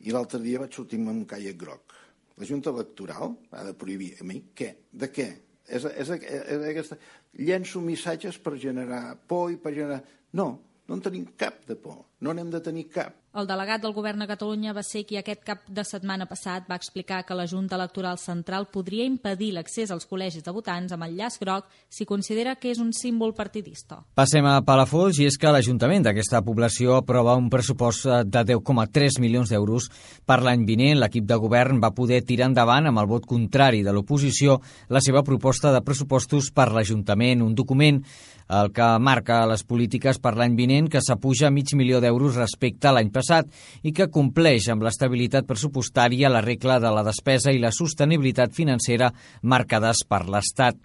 I 0.06 0.14
l'altre 0.14 0.38
dia 0.42 0.60
vaig 0.62 0.74
sortir 0.76 1.00
amb 1.00 1.10
un 1.12 1.24
caiac 1.30 1.58
groc. 1.58 1.94
La 2.38 2.46
Junta 2.48 2.70
Electoral 2.70 3.34
ha 3.50 3.64
de 3.66 3.74
prohibir 3.76 4.12
a 4.20 4.26
mi 4.26 4.38
què? 4.56 4.70
De 4.92 5.10
què? 5.12 5.28
És, 5.66 5.84
és, 5.84 6.08
és, 6.08 6.22
és 6.22 6.68
aquesta... 6.70 6.98
Llenço 7.38 7.82
missatges 7.82 8.38
per 8.42 8.56
generar 8.58 9.16
por 9.30 9.50
i 9.52 9.58
per 9.60 9.74
generar... 9.74 10.00
No, 10.38 10.46
no 10.86 10.96
en 10.96 11.02
tenim 11.04 11.26
cap 11.38 11.60
de 11.66 11.76
por. 11.78 11.98
No 12.22 12.34
n'hem 12.34 12.50
de 12.50 12.62
tenir 12.64 12.88
cap. 12.94 13.19
El 13.30 13.46
delegat 13.46 13.78
del 13.78 13.92
govern 13.94 14.25
a 14.25 14.26
Catalunya 14.26 14.72
va 14.75 14.82
ser 14.82 15.04
qui 15.06 15.14
aquest 15.14 15.44
cap 15.46 15.60
de 15.70 15.84
setmana 15.87 16.26
passat 16.26 16.64
va 16.66 16.75
explicar 16.75 17.20
que 17.22 17.34
la 17.38 17.44
Junta 17.46 17.76
Electoral 17.76 18.16
Central 18.18 18.64
podria 18.75 19.04
impedir 19.06 19.52
l'accés 19.54 19.92
als 19.94 20.08
col·legis 20.10 20.42
de 20.42 20.50
votants 20.50 20.90
amb 20.90 21.06
el 21.06 21.14
llaç 21.14 21.37
groc 21.38 21.68
si 21.87 22.08
considera 22.10 22.56
que 22.58 22.72
és 22.72 22.80
un 22.82 22.90
símbol 22.90 23.30
partidista. 23.38 24.00
Passem 24.18 24.49
a 24.50 24.56
Palafolls 24.66 25.20
i 25.22 25.28
és 25.30 25.38
que 25.38 25.52
l'Ajuntament 25.54 26.08
d'aquesta 26.08 26.40
població 26.42 26.96
aprova 26.96 27.37
un 27.38 27.46
pressupost 27.54 28.08
de 28.26 28.42
10,3 28.50 29.20
milions 29.22 29.54
d'euros 29.54 29.87
per 30.26 30.40
l'any 30.42 30.66
vinent. 30.66 30.99
L'equip 30.99 31.30
de 31.30 31.38
govern 31.38 31.78
va 31.78 31.95
poder 31.95 32.25
tirar 32.26 32.50
endavant 32.50 32.90
amb 32.90 32.99
el 32.99 33.10
vot 33.14 33.30
contrari 33.30 33.84
de 33.86 33.95
l'oposició 33.95 34.58
la 34.90 34.99
seva 34.99 35.23
proposta 35.23 35.71
de 35.71 35.84
pressupostos 35.86 36.50
per 36.50 36.73
l'Ajuntament, 36.75 37.47
un 37.47 37.54
document 37.54 38.02
el 38.50 38.73
que 38.75 38.86
marca 38.99 39.45
les 39.47 39.63
polítiques 39.67 40.19
per 40.23 40.34
l'any 40.39 40.56
vinent 40.58 40.89
que 40.91 41.02
s'apuja 41.04 41.52
mig 41.54 41.71
milió 41.78 42.00
d'euros 42.02 42.39
respecte 42.41 42.91
a 42.91 42.95
l'any 42.97 43.13
passat 43.15 43.47
i 43.86 43.93
que 43.95 44.10
compleix 44.10 44.67
amb 44.73 44.82
l'estabilitat 44.82 45.47
pressupostària, 45.47 46.32
la 46.32 46.43
regla 46.43 46.80
de 46.82 46.91
la 46.91 47.04
despesa 47.06 47.54
i 47.54 47.63
la 47.63 47.71
sostenibilitat 47.75 48.54
financera 48.56 49.13
marcades 49.43 50.02
per 50.08 50.25
l'Estat. 50.26 50.76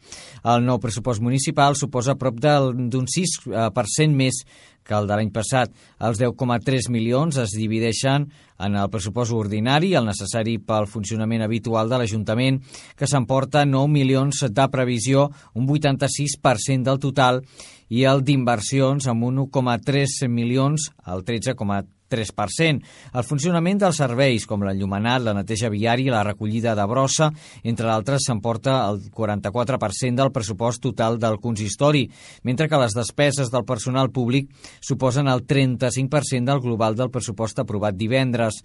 El 0.45 0.65
nou 0.67 0.79
pressupost 0.83 1.23
municipal 1.25 1.75
suposa 1.75 2.15
prop 2.19 2.37
d'un 2.39 3.09
6% 3.09 4.15
més 4.15 4.43
que 4.85 4.95
el 4.95 5.09
de 5.09 5.17
l'any 5.17 5.31
passat. 5.33 5.73
Els 5.99 6.21
10,3 6.21 6.89
milions 6.93 7.39
es 7.41 7.55
divideixen 7.57 8.29
en 8.65 8.77
el 8.79 8.91
pressupost 8.93 9.33
ordinari, 9.35 9.95
el 9.97 10.07
necessari 10.07 10.59
pel 10.61 10.87
funcionament 10.87 11.43
habitual 11.43 11.89
de 11.89 11.99
l'Ajuntament, 11.99 12.61
que 12.95 13.09
s'emporta 13.09 13.65
9 13.65 13.91
milions 13.91 14.45
de 14.45 14.69
previsió, 14.71 15.29
un 15.55 15.67
86% 15.67 16.85
del 16.85 17.01
total, 17.01 17.41
i 17.89 18.05
el 18.09 18.23
d'inversions 18.25 19.09
amb 19.11 19.27
un 19.27 19.43
1,3 19.47 20.29
milions, 20.29 20.89
el 21.05 21.25
13,3 21.25 21.94
3%. 22.09 22.81
El 23.13 23.25
funcionament 23.25 23.79
dels 23.81 23.99
serveis, 24.01 24.45
com 24.47 24.63
l'enllumenat, 24.65 25.23
la 25.25 25.35
neteja 25.37 25.71
viària 25.73 26.09
i 26.09 26.13
la 26.13 26.23
recollida 26.25 26.75
de 26.77 26.85
brossa, 26.89 27.31
entre 27.63 27.87
d'altres, 27.89 28.27
s'emporta 28.27 28.77
el 28.89 29.01
44% 29.11 30.21
del 30.21 30.31
pressupost 30.35 30.83
total 30.83 31.19
del 31.19 31.39
consistori, 31.41 32.05
mentre 32.43 32.69
que 32.69 32.81
les 32.81 32.95
despeses 32.97 33.51
del 33.51 33.65
personal 33.65 34.11
públic 34.11 34.51
suposen 34.81 35.27
el 35.31 35.45
35% 35.45 36.51
del 36.51 36.61
global 36.61 36.95
del 36.95 37.11
pressupost 37.11 37.59
aprovat 37.59 37.97
divendres. 37.97 38.61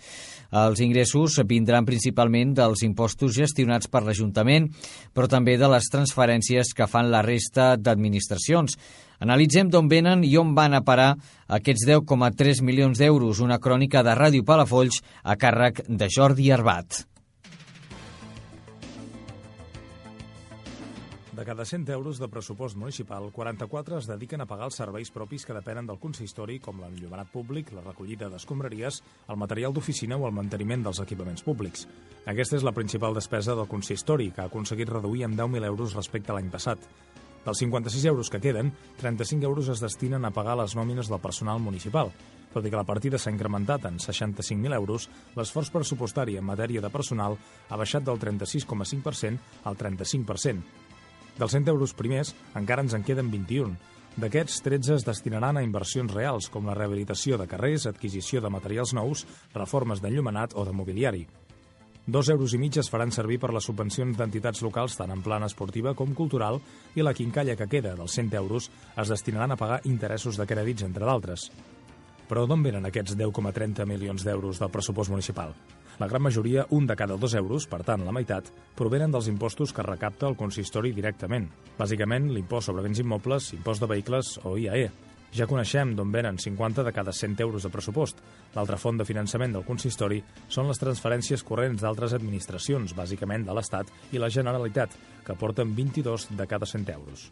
Els 0.50 0.80
ingressos 0.82 1.38
vindran 1.46 1.86
principalment 1.86 2.56
dels 2.58 2.82
impostos 2.86 3.36
gestionats 3.36 3.88
per 3.90 4.02
l'Ajuntament, 4.04 4.68
però 5.14 5.28
també 5.30 5.56
de 5.60 5.68
les 5.70 5.86
transferències 5.92 6.74
que 6.74 6.88
fan 6.90 7.10
la 7.10 7.22
resta 7.22 7.76
d'administracions. 7.76 8.76
Analitzem 9.20 9.68
d'on 9.68 9.88
venen 9.88 10.24
i 10.24 10.32
on 10.40 10.54
van 10.56 10.72
a 10.72 10.80
parar 10.80 11.10
aquests 11.52 11.84
10,3 11.88 12.62
milions 12.64 12.96
d'euros, 12.96 13.44
una 13.44 13.60
crònica 13.60 14.00
de 14.02 14.16
Ràdio 14.16 14.46
Palafolls 14.48 15.02
a 15.22 15.36
càrrec 15.36 15.84
de 15.88 16.08
Jordi 16.08 16.48
Arbat. 16.56 17.04
De 21.40 21.44
cada 21.44 21.64
100 21.64 21.88
euros 21.88 22.18
de 22.18 22.28
pressupost 22.28 22.76
municipal, 22.76 23.30
44 23.32 23.96
es 23.96 24.08
dediquen 24.08 24.42
a 24.42 24.46
pagar 24.48 24.66
els 24.68 24.76
serveis 24.76 25.08
propis 25.08 25.46
que 25.48 25.54
depenen 25.56 25.86
del 25.88 26.00
consistori, 26.00 26.58
com 26.60 26.80
l'enllumenat 26.80 27.30
públic, 27.32 27.70
la 27.72 27.84
recollida 27.84 28.28
d'escombraries, 28.28 28.98
el 29.28 29.40
material 29.40 29.72
d'oficina 29.72 30.18
o 30.20 30.26
el 30.28 30.36
manteniment 30.36 30.84
dels 30.84 31.00
equipaments 31.00 31.44
públics. 31.44 31.86
Aquesta 32.28 32.56
és 32.60 32.64
la 32.66 32.74
principal 32.76 33.16
despesa 33.16 33.56
del 33.56 33.68
consistori, 33.72 34.28
que 34.36 34.44
ha 34.44 34.50
aconseguit 34.52 34.92
reduir 34.92 35.24
en 35.24 35.38
10.000 35.38 35.64
euros 35.70 35.96
respecte 35.96 36.28
a 36.28 36.36
l'any 36.36 36.52
passat. 36.52 36.84
Dels 37.44 37.62
56 37.62 38.04
euros 38.04 38.28
que 38.28 38.40
queden, 38.40 38.74
35 39.00 39.44
euros 39.44 39.68
es 39.68 39.80
destinen 39.80 40.24
a 40.24 40.30
pagar 40.30 40.58
les 40.60 40.76
nòmines 40.76 41.08
del 41.08 41.22
personal 41.22 41.60
municipal. 41.60 42.12
Tot 42.52 42.66
i 42.66 42.70
que 42.70 42.76
la 42.76 42.84
partida 42.84 43.18
s'ha 43.18 43.32
incrementat 43.32 43.86
en 43.88 43.96
65.000 44.02 44.74
euros, 44.76 45.06
l'esforç 45.38 45.70
pressupostari 45.70 46.36
en 46.36 46.44
matèria 46.44 46.82
de 46.82 46.90
personal 46.90 47.38
ha 47.68 47.78
baixat 47.78 48.04
del 48.04 48.18
36,5% 48.20 49.38
al 49.64 49.78
35%. 49.78 50.60
Dels 51.38 51.56
100 51.56 51.70
euros 51.72 51.94
primers, 51.96 52.34
encara 52.58 52.82
ens 52.84 52.92
en 52.98 53.06
queden 53.06 53.30
21. 53.32 53.78
D'aquests, 54.20 54.58
13 54.66 54.96
es 54.98 55.06
destinaran 55.06 55.56
a 55.56 55.62
inversions 55.62 56.12
reals, 56.12 56.50
com 56.50 56.66
la 56.66 56.74
rehabilitació 56.74 57.38
de 57.38 57.46
carrers, 57.48 57.86
adquisició 57.86 58.42
de 58.42 58.50
materials 58.50 58.92
nous, 58.92 59.24
reformes 59.54 60.02
d'enllumenat 60.02 60.58
o 60.58 60.66
de 60.66 60.74
mobiliari. 60.74 61.22
Dos 62.06 62.28
euros 62.28 62.54
i 62.54 62.58
mig 62.58 62.78
es 62.80 62.88
faran 62.90 63.12
servir 63.12 63.36
per 63.38 63.52
les 63.52 63.66
subvencions 63.68 64.16
d'entitats 64.16 64.62
locals 64.64 64.96
tant 64.96 65.12
en 65.12 65.20
plan 65.22 65.44
esportiva 65.44 65.92
com 65.94 66.14
cultural 66.16 66.56
i 66.96 67.04
la 67.04 67.12
quincalla 67.14 67.56
que 67.56 67.68
queda 67.68 67.92
dels 67.94 68.16
100 68.16 68.32
euros 68.40 68.70
es 68.96 69.12
destinaran 69.12 69.52
a 69.52 69.58
pagar 69.60 69.82
interessos 69.84 70.40
de 70.40 70.46
crèdits, 70.48 70.82
entre 70.86 71.04
d'altres. 71.04 71.50
Però 72.30 72.46
d'on 72.46 72.62
venen 72.62 72.86
aquests 72.88 73.18
10,30 73.18 73.86
milions 73.86 74.24
d'euros 74.24 74.58
del 74.58 74.72
pressupost 74.72 75.10
municipal? 75.10 75.52
La 76.00 76.08
gran 76.08 76.22
majoria, 76.22 76.64
un 76.70 76.86
de 76.86 76.96
cada 76.96 77.18
dos 77.20 77.34
euros, 77.36 77.66
per 77.68 77.82
tant 77.84 78.06
la 78.06 78.14
meitat, 78.16 78.48
provenen 78.78 79.12
dels 79.12 79.28
impostos 79.28 79.74
que 79.76 79.84
recapta 79.84 80.30
el 80.30 80.38
consistori 80.40 80.94
directament. 80.96 81.50
Bàsicament, 81.76 82.30
l'impost 82.32 82.70
sobre 82.70 82.86
béns 82.86 83.02
immobles, 83.04 83.52
impost 83.58 83.84
de 83.84 83.90
vehicles 83.90 84.38
o 84.48 84.56
IAE. 84.56 85.09
Ja 85.30 85.46
coneixem 85.46 85.92
d'on 85.94 86.10
venen 86.10 86.40
50 86.42 86.82
de 86.82 86.92
cada 86.92 87.12
100 87.14 87.38
euros 87.44 87.62
de 87.62 87.70
pressupost. 87.70 88.18
L'altra 88.56 88.78
font 88.82 88.98
de 88.98 89.06
finançament 89.06 89.52
del 89.54 89.66
consistori 89.66 90.18
són 90.50 90.66
les 90.66 90.80
transferències 90.82 91.44
corrents 91.46 91.84
d'altres 91.84 92.16
administracions, 92.18 92.96
bàsicament 92.98 93.46
de 93.46 93.54
l'Estat 93.54 93.92
i 94.10 94.18
la 94.18 94.30
Generalitat, 94.32 94.96
que 95.22 95.38
porten 95.38 95.76
22 95.76 96.32
de 96.34 96.48
cada 96.50 96.66
100 96.66 96.90
euros. 96.96 97.30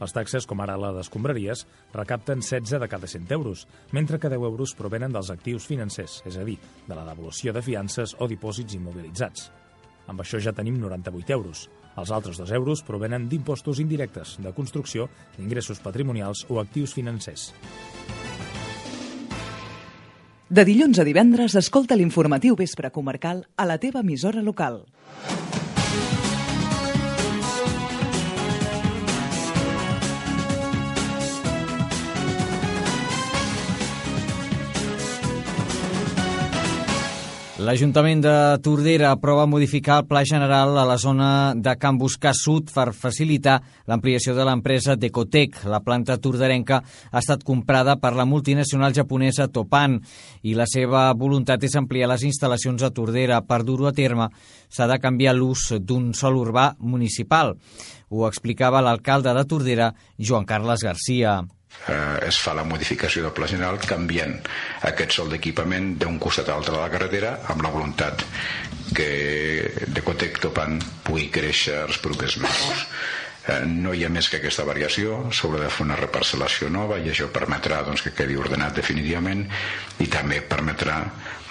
Les 0.00 0.12
taxes, 0.12 0.44
com 0.48 0.60
ara 0.60 0.76
la 0.80 0.90
d'escombraries, 0.96 1.64
recapten 1.94 2.42
16 2.44 2.80
de 2.80 2.88
cada 2.88 3.08
100 3.08 3.32
euros, 3.32 3.66
mentre 3.92 4.18
que 4.20 4.32
10 4.32 4.44
euros 4.44 4.74
provenen 4.76 5.12
dels 5.12 5.30
actius 5.32 5.68
financers, 5.68 6.22
és 6.28 6.36
a 6.36 6.44
dir, 6.44 6.58
de 6.88 6.94
la 6.96 7.04
devolució 7.04 7.52
de 7.52 7.64
fiances 7.64 8.16
o 8.20 8.28
dipòsits 8.28 8.76
immobilitzats. 8.76 9.50
Amb 10.06 10.20
això 10.20 10.40
ja 10.40 10.52
tenim 10.56 10.80
98 10.80 11.32
euros. 11.36 11.68
Els 11.96 12.12
altres 12.12 12.36
2 12.38 12.52
euros 12.52 12.82
provenen 12.84 13.28
d'impostos 13.28 13.80
indirectes, 13.80 14.36
de 14.42 14.52
construcció, 14.52 15.08
d'ingressos 15.38 15.80
patrimonials 15.80 16.44
o 16.48 16.60
actius 16.60 16.92
financers. 16.94 17.52
De 20.48 20.62
dilluns 20.62 21.00
a 21.02 21.04
divendres, 21.08 21.56
escolta 21.58 21.96
l'informatiu 21.98 22.54
Vespre 22.54 22.92
Comarcal 22.94 23.46
a 23.56 23.66
la 23.66 23.80
teva 23.82 24.04
emissora 24.04 24.44
local. 24.44 24.84
L'Ajuntament 37.56 38.20
de 38.20 38.32
Tordera 38.60 39.14
aprova 39.14 39.46
modificar 39.48 40.02
el 40.02 40.04
Pla 40.04 40.20
General 40.28 40.74
a 40.76 40.82
la 40.84 40.98
zona 41.00 41.28
de 41.56 41.72
Can 41.80 41.96
Buscar 41.96 42.34
Sud 42.36 42.68
per 42.68 42.92
facilitar 42.92 43.54
l'ampliació 43.88 44.34
de 44.36 44.44
l'empresa 44.44 44.92
Decotec. 45.00 45.62
La 45.64 45.80
planta 45.80 46.18
torderenca 46.20 46.82
ha 46.84 47.22
estat 47.22 47.46
comprada 47.48 47.96
per 47.96 48.12
la 48.12 48.28
multinacional 48.28 48.92
japonesa 48.92 49.48
Topan 49.48 49.96
i 50.44 50.52
la 50.52 50.68
seva 50.68 51.08
voluntat 51.16 51.64
és 51.64 51.80
ampliar 51.80 52.12
les 52.12 52.28
instal·lacions 52.28 52.84
a 52.84 52.92
Tordera. 52.92 53.40
Per 53.40 53.62
dur-ho 53.64 53.88
a 53.88 53.96
terme 53.96 54.28
s'ha 54.68 54.84
de 54.92 55.00
canviar 55.00 55.32
l'ús 55.40 55.70
d'un 55.80 56.12
sol 56.12 56.36
urbà 56.36 56.74
municipal. 56.76 57.56
Ho 58.12 58.28
explicava 58.28 58.84
l'alcalde 58.84 59.32
de 59.32 59.48
Tordera, 59.48 59.94
Joan 60.20 60.44
Carles 60.44 60.84
Garcia 60.84 61.40
eh, 61.88 62.28
es 62.28 62.38
fa 62.42 62.54
la 62.56 62.64
modificació 62.64 63.26
del 63.26 63.34
pla 63.36 63.48
general 63.50 63.78
canviant 63.82 64.36
aquest 64.90 65.18
sol 65.18 65.30
d'equipament 65.32 65.94
d'un 66.00 66.18
costat 66.22 66.48
a 66.48 66.56
l'altre 66.56 66.76
de 66.76 66.82
la 66.82 66.92
carretera 66.92 67.36
amb 67.52 67.62
la 67.66 67.72
voluntat 67.74 68.24
que 68.96 69.10
Decotec 69.92 70.40
Topan 70.42 70.78
pugui 71.04 71.28
créixer 71.34 71.82
els 71.86 71.98
propers 72.02 72.36
mesos. 72.42 72.86
Eh, 73.46 73.62
no 73.70 73.92
hi 73.94 74.02
ha 74.02 74.10
més 74.10 74.26
que 74.30 74.40
aquesta 74.40 74.64
variació, 74.66 75.20
s'haurà 75.30 75.60
de 75.62 75.70
fer 75.70 75.84
una 75.86 75.98
reparcel·lació 76.00 76.70
nova 76.72 76.98
i 76.98 77.12
això 77.12 77.28
permetrà 77.30 77.82
doncs, 77.86 78.02
que 78.02 78.14
quedi 78.16 78.38
ordenat 78.40 78.74
definitivament 78.80 79.44
i 80.02 80.08
també 80.10 80.40
permetrà 80.42 80.98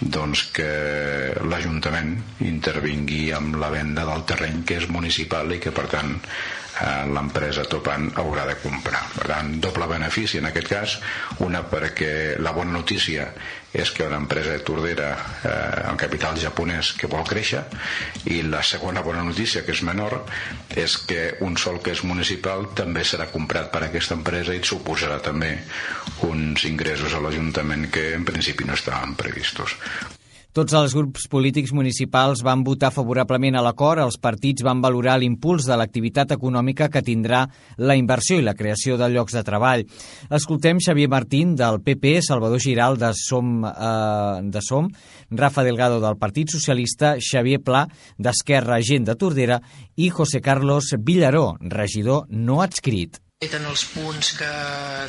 doncs, 0.01 0.49
que 0.55 0.67
l'Ajuntament 1.47 2.17
intervingui 2.43 3.29
amb 3.37 3.55
la 3.61 3.71
venda 3.71 4.03
del 4.09 4.27
terreny 4.27 4.65
que 4.67 4.81
és 4.81 4.89
municipal 4.91 5.55
i 5.55 5.61
que 5.63 5.71
per 5.71 5.87
tant 5.93 6.17
eh, 6.19 7.05
l'empresa 7.15 7.63
Topan 7.71 8.09
haurà 8.19 8.43
de 8.49 8.57
comprar. 8.59 9.05
Per 9.15 9.29
tant, 9.31 9.55
doble 9.63 9.87
benefici 9.95 10.43
en 10.43 10.51
aquest 10.51 10.71
cas, 10.73 10.97
una 11.47 11.63
perquè 11.71 12.35
la 12.43 12.51
bona 12.51 12.75
notícia 12.75 13.29
és 13.75 13.91
que 13.91 14.07
una 14.07 14.19
empresa 14.21 14.55
de 14.55 14.63
Tordera 14.63 15.09
eh, 15.43 15.51
amb 15.89 15.99
capital 15.99 16.39
japonès 16.39 16.93
que 16.99 17.09
vol 17.11 17.25
créixer 17.27 17.63
i 18.31 18.41
la 18.47 18.63
segona 18.63 19.03
bona 19.05 19.23
notícia, 19.27 19.65
que 19.67 19.75
és 19.75 19.83
menor, 19.87 20.21
és 20.75 20.97
que 21.07 21.35
un 21.45 21.59
sol 21.59 21.81
que 21.83 21.95
és 21.95 22.03
municipal 22.07 22.69
també 22.77 23.03
serà 23.03 23.27
comprat 23.31 23.71
per 23.73 23.83
aquesta 23.85 24.15
empresa 24.15 24.55
i 24.55 24.63
suposarà 24.63 25.19
també 25.23 25.57
uns 26.27 26.65
ingressos 26.69 27.13
a 27.13 27.23
l'Ajuntament 27.23 27.89
que 27.91 28.13
en 28.15 28.27
principi 28.27 28.67
no 28.67 28.79
estaven 28.79 29.17
previstos. 29.19 29.75
Tots 30.55 30.71
els 30.71 30.93
grups 30.95 31.25
polítics 31.27 31.73
municipals 31.75 32.39
van 32.47 32.61
votar 32.63 32.87
favorablement 32.95 33.57
a 33.59 33.63
l'acord. 33.65 33.99
Els 33.99 34.15
partits 34.23 34.63
van 34.63 34.79
valorar 34.79 35.17
l'impuls 35.19 35.65
de 35.67 35.75
l'activitat 35.75 36.31
econòmica 36.31 36.87
que 36.93 37.01
tindrà 37.03 37.41
la 37.75 37.97
inversió 37.99 38.37
i 38.39 38.45
la 38.45 38.53
creació 38.55 38.95
de 38.95 39.09
llocs 39.11 39.35
de 39.35 39.43
treball. 39.43 39.83
Escoltem 40.39 40.79
Xavier 40.79 41.09
Martín 41.11 41.57
del 41.59 41.81
PP, 41.83 42.21
Salvador 42.23 42.63
Giral 42.63 42.95
de 42.95 43.11
Som, 43.19 43.65
eh, 43.65 44.39
de 44.47 44.61
Som 44.61 44.87
Rafa 45.29 45.67
Delgado 45.67 45.99
del 45.99 46.15
Partit 46.15 46.55
Socialista, 46.55 47.17
Xavier 47.19 47.59
Pla 47.59 47.83
d'Esquerra 48.17 48.79
Gent 48.79 49.11
de 49.11 49.15
Tordera 49.19 49.59
i 49.97 50.09
José 50.09 50.39
Carlos 50.39 50.95
Villaró, 50.97 51.57
regidor 51.59 52.27
no 52.29 52.61
adscrit 52.61 53.24
en 53.53 53.67
els 53.69 53.83
punts 53.93 54.31
que, 54.39 54.49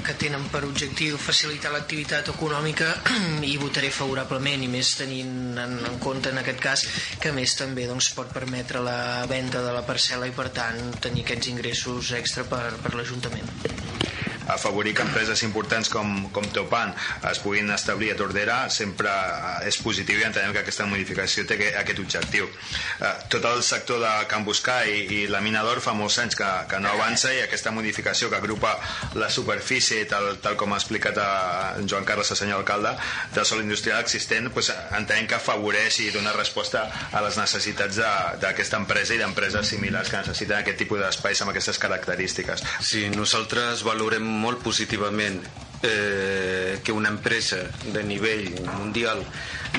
que 0.05 0.15
tenen 0.21 0.45
per 0.53 0.61
objectiu 0.69 1.17
facilitar 1.17 1.73
l'activitat 1.73 2.29
econòmica 2.35 2.91
i 3.53 3.57
votaré 3.63 3.89
favorablement 3.95 4.67
i 4.67 4.69
més 4.69 4.93
tenint 4.99 5.57
en, 5.63 5.79
en 5.91 5.99
compte 6.03 6.29
en 6.35 6.43
aquest 6.43 6.61
cas 6.61 6.85
que 7.23 7.33
més 7.33 7.57
també 7.57 7.87
doncs, 7.89 8.13
pot 8.19 8.33
permetre 8.35 8.85
la 8.85 9.25
venda 9.31 9.65
de 9.65 9.73
la 9.73 9.85
parcel·la 9.89 10.29
i 10.29 10.37
per 10.37 10.51
tant 10.57 10.99
tenir 11.01 11.25
aquests 11.25 11.53
ingressos 11.55 12.13
extra 12.21 12.45
per, 12.51 12.65
per 12.83 12.93
l'Ajuntament 12.99 13.49
afavorir 14.49 14.95
que 14.95 15.03
empreses 15.07 15.43
importants 15.47 15.91
com, 15.93 16.29
com 16.35 16.47
Teupan 16.55 16.95
es 17.31 17.41
puguin 17.43 17.71
establir 17.75 18.13
a 18.13 18.19
Tordera 18.19 18.59
sempre 18.71 19.11
eh, 19.11 19.69
és 19.71 19.79
positiu 19.83 20.21
i 20.21 20.27
entenem 20.29 20.55
que 20.55 20.63
aquesta 20.65 20.87
modificació 20.89 21.47
té 21.47 21.59
aquest 21.73 22.03
objectiu. 22.03 22.49
Eh, 23.01 23.15
tot 23.33 23.45
el 23.49 23.63
sector 23.67 24.01
de 24.03 24.13
Can 24.31 24.47
Buscar 24.47 24.83
i, 24.89 25.03
i 25.19 25.21
la 25.31 25.43
mina 25.45 25.65
d'or 25.67 25.83
fa 25.85 25.97
molts 25.97 26.19
anys 26.23 26.39
que, 26.39 26.51
que 26.71 26.81
no 26.83 26.93
avança 26.93 27.33
i 27.35 27.43
aquesta 27.45 27.73
modificació 27.75 28.31
que 28.31 28.41
agrupa 28.41 28.77
la 29.19 29.31
superfície, 29.33 30.05
tal, 30.11 30.37
tal 30.43 30.57
com 30.61 30.75
ha 30.75 30.81
explicat 30.81 31.19
a 31.23 31.31
en 31.77 31.89
Joan 31.89 32.05
Carles, 32.05 32.31
el 32.31 32.37
senyor 32.37 32.63
alcalde, 32.63 32.95
de 33.35 33.45
sol 33.45 33.63
industrial 33.63 34.01
existent, 34.01 34.51
pues, 34.53 34.71
entenem 34.97 35.27
que 35.29 35.37
afavoreix 35.39 36.01
i 36.05 36.11
dona 36.15 36.35
resposta 36.37 36.87
a 37.13 37.23
les 37.25 37.39
necessitats 37.41 37.99
d'aquesta 38.43 38.81
empresa 38.81 39.15
i 39.15 39.21
d'empreses 39.21 39.73
similars 39.75 40.11
que 40.13 40.21
necessiten 40.23 40.59
aquest 40.61 40.81
tipus 40.83 41.03
d'espais 41.03 41.43
amb 41.43 41.53
aquestes 41.53 41.81
característiques. 41.83 42.65
Sí, 42.81 43.07
nosaltres 43.15 43.85
valorem 43.87 44.27
molt 44.37 44.63
positivament 44.65 45.41
eh, 45.83 46.81
que 46.83 46.93
una 46.93 47.09
empresa 47.09 47.59
de 47.93 48.03
nivell 48.05 48.49
mundial 48.79 49.23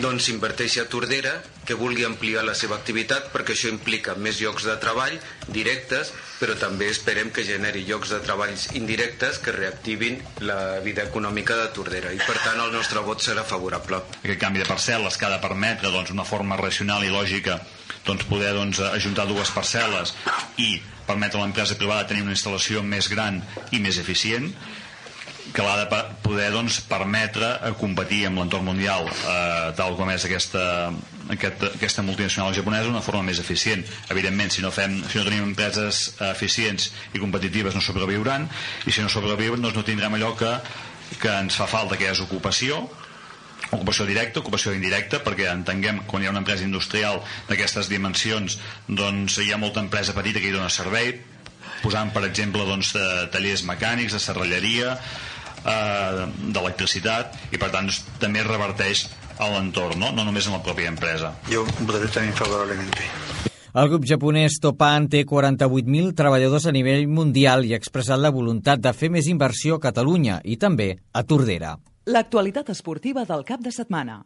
doncs 0.02 0.30
inverteixi 0.30 0.82
a 0.82 0.88
Tordera 0.90 1.38
que 1.66 1.76
vulgui 1.76 2.06
ampliar 2.06 2.44
la 2.46 2.54
seva 2.56 2.78
activitat 2.78 3.32
perquè 3.34 3.56
això 3.56 3.72
implica 3.72 4.16
més 4.16 4.40
llocs 4.44 4.68
de 4.68 4.76
treball 4.82 5.16
directes 5.48 6.14
però 6.40 6.56
també 6.60 6.90
esperem 6.94 7.32
que 7.34 7.46
generi 7.48 7.84
llocs 7.88 8.14
de 8.14 8.20
treballs 8.24 8.68
indirectes 8.78 9.40
que 9.44 9.56
reactivin 9.56 10.20
la 10.46 10.80
vida 10.86 11.08
econòmica 11.10 11.58
de 11.64 11.72
Tordera 11.76 12.14
i 12.14 12.22
per 12.22 12.38
tant 12.44 12.62
el 12.62 12.72
nostre 12.76 13.02
vot 13.06 13.24
serà 13.24 13.46
favorable. 13.48 14.04
Aquest 14.22 14.44
canvi 14.44 14.62
de 14.62 14.70
parcel·les 14.70 15.18
que 15.18 15.26
ha 15.28 15.34
de 15.34 15.42
permetre 15.42 15.92
doncs, 15.92 16.14
una 16.14 16.28
forma 16.28 16.60
racional 16.62 17.04
i 17.08 17.14
lògica 17.14 17.58
doncs, 18.06 18.28
poder 18.30 18.54
doncs, 18.56 18.80
ajuntar 18.94 19.28
dues 19.28 19.52
parcel·les 19.52 20.14
i 20.62 20.78
permetre 21.08 21.40
a 21.40 21.46
l'empresa 21.46 21.78
privada 21.80 22.08
tenir 22.10 22.26
una 22.26 22.36
instal·lació 22.36 22.84
més 22.84 23.10
gran 23.12 23.42
i 23.72 23.82
més 23.84 24.00
eficient 24.02 24.52
que 25.54 25.64
l'ha 25.64 25.78
de 25.80 26.00
poder 26.24 26.50
doncs, 26.52 26.82
permetre 26.90 27.54
competir 27.80 28.26
amb 28.28 28.42
l'entorn 28.42 28.68
mundial 28.68 29.08
eh, 29.08 29.72
tal 29.78 29.96
com 30.00 30.10
és 30.12 30.26
aquesta, 30.28 30.64
aquest, 31.34 31.64
aquesta 31.70 32.04
multinacional 32.06 32.56
japonesa 32.56 32.90
d'una 32.90 33.04
forma 33.06 33.24
més 33.30 33.40
eficient. 33.44 33.86
Evidentment, 34.14 34.52
si 34.54 34.66
no, 34.66 34.74
fem, 34.76 35.00
si 35.08 35.20
no 35.20 35.26
tenim 35.28 35.46
empreses 35.48 36.18
eficients 36.34 36.92
i 37.14 37.24
competitives 37.24 37.78
no 37.78 37.84
sobreviuran 37.84 38.48
i 38.86 38.94
si 38.94 39.04
no 39.04 39.12
sobreviuen 39.12 39.64
doncs 39.64 39.80
no 39.80 39.86
tindrem 39.88 40.20
allò 40.20 40.34
que, 40.38 40.54
que 41.22 41.36
ens 41.46 41.60
fa 41.60 41.70
falta, 41.72 42.00
que 42.00 42.12
és 42.12 42.24
ocupació 42.24 42.84
ocupació 43.72 44.06
directa, 44.08 44.42
ocupació 44.42 44.74
indirecta, 44.76 45.20
perquè 45.26 45.50
entenguem 45.52 46.04
quan 46.08 46.24
hi 46.24 46.30
ha 46.30 46.34
una 46.34 46.44
empresa 46.44 46.66
industrial 46.66 47.22
d'aquestes 47.50 47.90
dimensions, 47.92 48.60
doncs 48.88 49.40
hi 49.44 49.52
ha 49.52 49.62
molta 49.62 49.84
empresa 49.84 50.16
petita 50.18 50.40
que 50.40 50.50
hi 50.50 50.56
dona 50.56 50.72
servei, 50.72 51.14
posant, 51.84 52.12
per 52.14 52.26
exemple, 52.28 52.66
doncs, 52.68 52.94
de 52.96 53.28
tallers 53.34 53.64
mecànics, 53.68 54.16
de 54.16 54.22
serralleria, 54.24 54.98
eh, 55.64 56.28
d'electricitat, 56.56 57.38
i 57.52 57.62
per 57.62 57.72
tant 57.74 57.92
també 58.22 58.44
reverteix 58.46 59.08
a 59.38 59.50
l'entorn, 59.54 60.00
no? 60.02 60.12
no 60.16 60.26
només 60.26 60.48
en 60.48 60.58
la 60.58 60.64
pròpia 60.66 60.90
empresa. 60.90 61.36
Jo 61.52 61.66
votaré 61.84 62.10
també 62.10 62.34
favorablement. 62.38 62.96
El 63.78 63.92
grup 63.92 64.08
japonès 64.10 64.56
Topan 64.58 65.06
té 65.12 65.22
48.000 65.28 66.16
treballadors 66.18 66.66
a 66.66 66.74
nivell 66.74 67.04
mundial 67.14 67.68
i 67.68 67.76
ha 67.76 67.78
expressat 67.78 68.18
la 68.18 68.32
voluntat 68.34 68.82
de 68.82 68.94
fer 68.98 69.12
més 69.14 69.28
inversió 69.30 69.78
a 69.78 69.84
Catalunya 69.84 70.40
i 70.44 70.58
també 70.58 70.96
a 71.14 71.22
Tordera. 71.22 71.76
L'actualitat 72.08 72.70
esportiva 72.72 73.26
del 73.28 73.42
cap 73.44 73.60
de 73.60 73.72
setmana. 73.76 74.22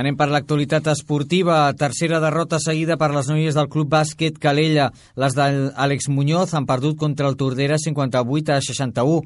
Anem 0.00 0.16
per 0.16 0.30
l'actualitat 0.32 0.86
esportiva. 0.88 1.68
Tercera 1.76 2.22
derrota 2.22 2.56
seguida 2.56 2.94
per 2.96 3.10
les 3.12 3.26
noies 3.28 3.52
del 3.52 3.66
Club 3.68 3.90
Bàsquet 3.92 4.38
Calella. 4.40 4.86
Les 5.20 5.34
d'Àlex 5.36 6.06
Muñoz 6.08 6.54
han 6.56 6.64
perdut 6.64 6.96
contra 6.96 7.28
el 7.28 7.36
Tordera 7.36 7.76
58 7.76 8.54
a 8.54 8.62
61. 8.64 9.18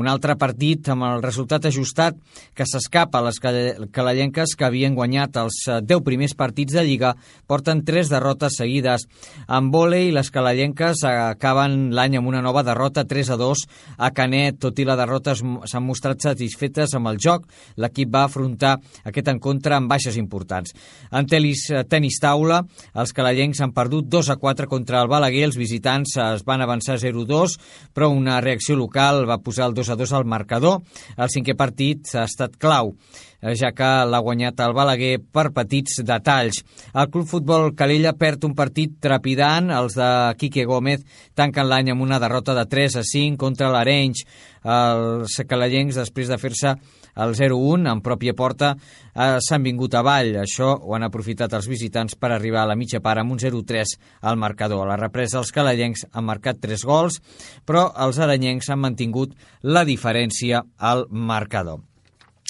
Un 0.00 0.08
altre 0.08 0.38
partit 0.40 0.88
amb 0.88 1.04
el 1.04 1.20
resultat 1.20 1.68
ajustat 1.68 2.16
que 2.56 2.64
s'escapa 2.64 3.20
a 3.20 3.26
les 3.26 3.40
calellenques 3.42 4.54
que 4.56 4.64
havien 4.64 4.96
guanyat 4.96 5.36
els 5.42 5.58
10 5.68 5.98
eh, 5.98 6.00
primers 6.06 6.32
partits 6.32 6.78
de 6.78 6.86
Lliga 6.86 7.12
porten 7.44 7.84
tres 7.84 8.08
derrotes 8.08 8.56
seguides. 8.56 9.04
En 9.52 9.68
vòlei, 9.74 10.14
les 10.16 10.32
calellenques 10.32 11.04
acaben 11.10 11.90
l'any 11.92 12.16
amb 12.22 12.32
una 12.32 12.40
nova 12.40 12.64
derrota 12.64 13.04
3 13.04 13.34
a 13.36 13.38
2 13.42 13.66
a 13.98 14.12
Canet. 14.16 14.62
Tot 14.64 14.80
i 14.80 14.88
la 14.88 14.96
derrota 14.96 15.36
s'han 15.36 15.84
mostrat 15.84 16.24
satisfetes 16.24 16.96
amb 16.96 17.12
el 17.12 17.20
joc. 17.20 17.44
L'equip 17.76 18.08
va 18.08 18.24
afrontar 18.30 18.78
aquest 19.04 19.28
encontre 19.36 19.76
amb 19.76 19.92
baixes 19.92 20.21
importants. 20.22 20.76
En 21.10 21.26
telis, 21.26 21.66
eh, 21.70 21.82
tenis 21.84 22.20
taula, 22.22 22.62
els 22.94 23.12
calellencs 23.16 23.60
han 23.60 23.74
perdut 23.74 24.08
2 24.08 24.30
a 24.30 24.38
4 24.38 24.70
contra 24.70 25.02
el 25.02 25.10
Balaguer, 25.10 25.44
els 25.48 25.58
visitants 25.58 26.16
es 26.22 26.46
van 26.46 26.62
avançar 26.62 27.00
0-2, 27.02 27.58
però 27.92 28.12
una 28.14 28.40
reacció 28.40 28.78
local 28.78 29.26
va 29.28 29.42
posar 29.42 29.68
el 29.68 29.74
2 29.74 29.90
a 29.90 29.98
2 29.98 30.16
al 30.16 30.24
marcador. 30.24 30.80
El 31.16 31.28
cinquè 31.32 31.56
partit 31.58 32.14
ha 32.14 32.24
estat 32.30 32.56
clau 32.56 32.94
eh, 33.42 33.54
ja 33.58 33.72
que 33.76 33.90
l'ha 34.08 34.22
guanyat 34.22 34.62
el 34.64 34.74
Balaguer 34.76 35.16
per 35.34 35.50
petits 35.54 36.00
detalls. 36.06 36.62
El 36.94 37.10
Club 37.12 37.28
Futbol 37.28 37.72
Calella 37.78 38.14
perd 38.18 38.46
un 38.48 38.56
partit 38.58 38.94
trepidant, 39.02 39.70
els 39.74 39.98
de 39.98 40.08
Quique 40.40 40.64
Gómez 40.68 41.04
tanquen 41.38 41.68
l'any 41.68 41.92
amb 41.92 42.06
una 42.06 42.20
derrota 42.22 42.56
de 42.56 42.66
3 42.70 43.00
a 43.02 43.04
5 43.06 43.40
contra 43.40 43.70
l'Arenys. 43.72 44.24
Els 44.62 45.40
calellencs, 45.48 45.98
després 45.98 46.30
de 46.30 46.38
fer-se 46.38 46.76
el 47.16 47.34
0-1 47.36 47.90
en 47.90 48.00
pròpia 48.04 48.34
porta 48.36 48.72
eh, 48.72 49.38
s'han 49.44 49.62
vingut 49.66 49.94
avall. 49.98 50.34
Això 50.42 50.72
ho 50.78 50.96
han 50.96 51.06
aprofitat 51.06 51.52
els 51.58 51.68
visitants 51.68 52.16
per 52.16 52.32
arribar 52.32 52.62
a 52.64 52.70
la 52.72 52.78
mitja 52.78 53.02
part 53.04 53.20
amb 53.20 53.34
un 53.34 53.40
0-3 53.42 53.96
al 54.22 54.40
marcador. 54.40 54.86
A 54.86 54.92
la 54.94 55.00
represa 55.00 55.40
els 55.42 55.52
calallencs 55.52 56.06
han 56.12 56.28
marcat 56.28 56.60
3 56.62 56.84
gols, 56.88 57.20
però 57.68 57.90
els 58.06 58.18
aranyencs 58.18 58.70
han 58.70 58.82
mantingut 58.82 59.34
la 59.62 59.84
diferència 59.88 60.62
al 60.78 61.06
marcador. 61.10 61.82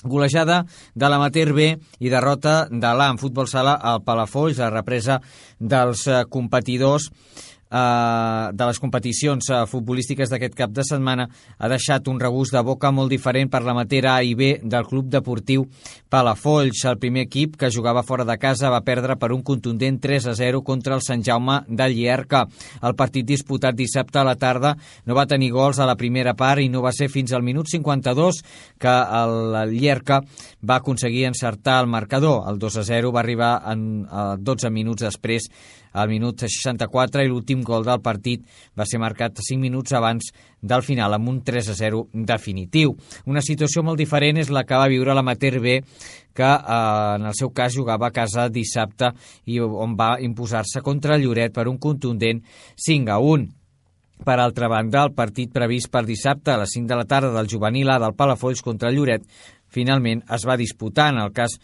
Golejada 0.02 0.64
de 0.98 1.08
l'amater 1.08 1.52
B 1.54 1.68
i 2.02 2.10
derrota 2.10 2.66
de 2.66 2.90
l'AM 2.90 3.20
Futbol 3.22 3.46
Sala 3.46 3.76
al 3.78 4.02
Palafolls, 4.02 4.58
la 4.58 4.72
represa 4.72 5.20
dels 5.60 6.08
eh, 6.10 6.24
competidors 6.26 7.10
de 7.72 8.66
les 8.68 8.78
competicions 8.78 9.48
eh, 9.48 9.62
futbolístiques 9.68 10.28
d'aquest 10.28 10.54
cap 10.58 10.72
de 10.74 10.84
setmana 10.84 11.24
ha 11.58 11.70
deixat 11.72 12.08
un 12.12 12.20
regust 12.20 12.52
de 12.52 12.60
boca 12.62 12.90
molt 12.92 13.08
diferent 13.12 13.48
per 13.50 13.62
la 13.64 13.74
matera 13.76 14.16
A 14.18 14.22
i 14.22 14.34
B 14.36 14.58
del 14.62 14.84
Club 14.88 15.08
Deportiu 15.08 15.64
Palafolls. 16.12 16.84
El 16.90 16.98
primer 17.00 17.26
equip, 17.26 17.56
que 17.56 17.72
jugava 17.72 18.04
fora 18.04 18.26
de 18.28 18.36
casa, 18.38 18.70
va 18.72 18.82
perdre 18.84 19.16
per 19.16 19.32
un 19.32 19.42
contundent 19.42 20.00
3 20.02 20.28
a 20.28 20.36
0 20.36 20.62
contra 20.62 20.94
el 20.98 21.04
Sant 21.04 21.24
Jaume 21.24 21.62
de 21.68 21.88
Llierca. 21.88 22.44
El 22.82 22.96
partit 22.98 23.26
disputat 23.26 23.76
dissabte 23.78 24.20
a 24.20 24.26
la 24.28 24.36
tarda 24.36 24.74
no 25.06 25.16
va 25.16 25.26
tenir 25.26 25.52
gols 25.52 25.80
a 25.80 25.88
la 25.88 25.96
primera 25.96 26.34
part 26.34 26.60
i 26.60 26.68
no 26.68 26.84
va 26.84 26.92
ser 26.92 27.08
fins 27.08 27.32
al 27.32 27.42
minut 27.42 27.70
52 27.72 28.42
que 28.78 28.96
el 29.22 29.72
Llierca 29.72 30.20
va 30.60 30.76
aconseguir 30.76 31.24
encertar 31.30 31.80
el 31.80 31.88
marcador. 31.88 32.44
El 32.50 32.58
2 32.58 32.82
a 32.82 32.84
0 32.84 33.12
va 33.12 33.20
arribar 33.20 33.54
en, 33.72 34.04
eh, 34.04 34.36
12 34.38 34.70
minuts 34.70 35.02
després 35.02 35.48
al 35.92 36.08
minut 36.08 36.44
64 36.44 37.22
i 37.22 37.30
l'últim 37.30 37.62
gol 37.64 37.84
del 37.86 38.00
partit 38.02 38.44
va 38.78 38.86
ser 38.88 39.00
marcat 39.02 39.38
5 39.38 39.60
minuts 39.60 39.92
abans 39.96 40.32
del 40.60 40.82
final 40.86 41.14
amb 41.14 41.28
un 41.28 41.40
3 41.44 41.72
a 41.72 41.76
0 41.78 42.02
definitiu. 42.12 42.94
Una 43.26 43.42
situació 43.42 43.82
molt 43.82 43.98
diferent 43.98 44.38
és 44.42 44.50
la 44.50 44.64
que 44.64 44.78
va 44.78 44.90
viure 44.92 45.14
l'amater 45.14 45.58
B 45.60 45.78
que 46.32 46.48
eh, 46.48 47.16
en 47.16 47.26
el 47.28 47.34
seu 47.38 47.50
cas 47.52 47.74
jugava 47.76 48.08
a 48.08 48.14
casa 48.14 48.48
dissabte 48.48 49.12
i 49.46 49.60
on 49.60 49.96
va 49.98 50.16
imposar-se 50.20 50.80
contra 50.80 51.16
el 51.16 51.26
Lloret 51.26 51.52
per 51.52 51.68
un 51.68 51.78
contundent 51.78 52.42
5 52.76 53.12
a 53.12 53.18
1. 53.18 53.50
Per 54.22 54.36
altra 54.38 54.68
banda, 54.70 55.02
el 55.02 55.16
partit 55.18 55.50
previst 55.50 55.90
per 55.90 56.04
dissabte 56.06 56.52
a 56.52 56.60
les 56.60 56.70
5 56.76 56.86
de 56.86 56.96
la 57.00 57.08
tarda 57.10 57.32
del 57.34 57.50
juvenil 57.50 57.90
A 57.90 57.98
del 57.98 58.14
Palafolls 58.14 58.62
contra 58.62 58.88
el 58.88 59.00
Lloret 59.00 59.26
finalment 59.72 60.22
es 60.30 60.46
va 60.46 60.58
disputar. 60.60 61.10
En 61.12 61.22
el 61.24 61.32
cas 61.32 61.58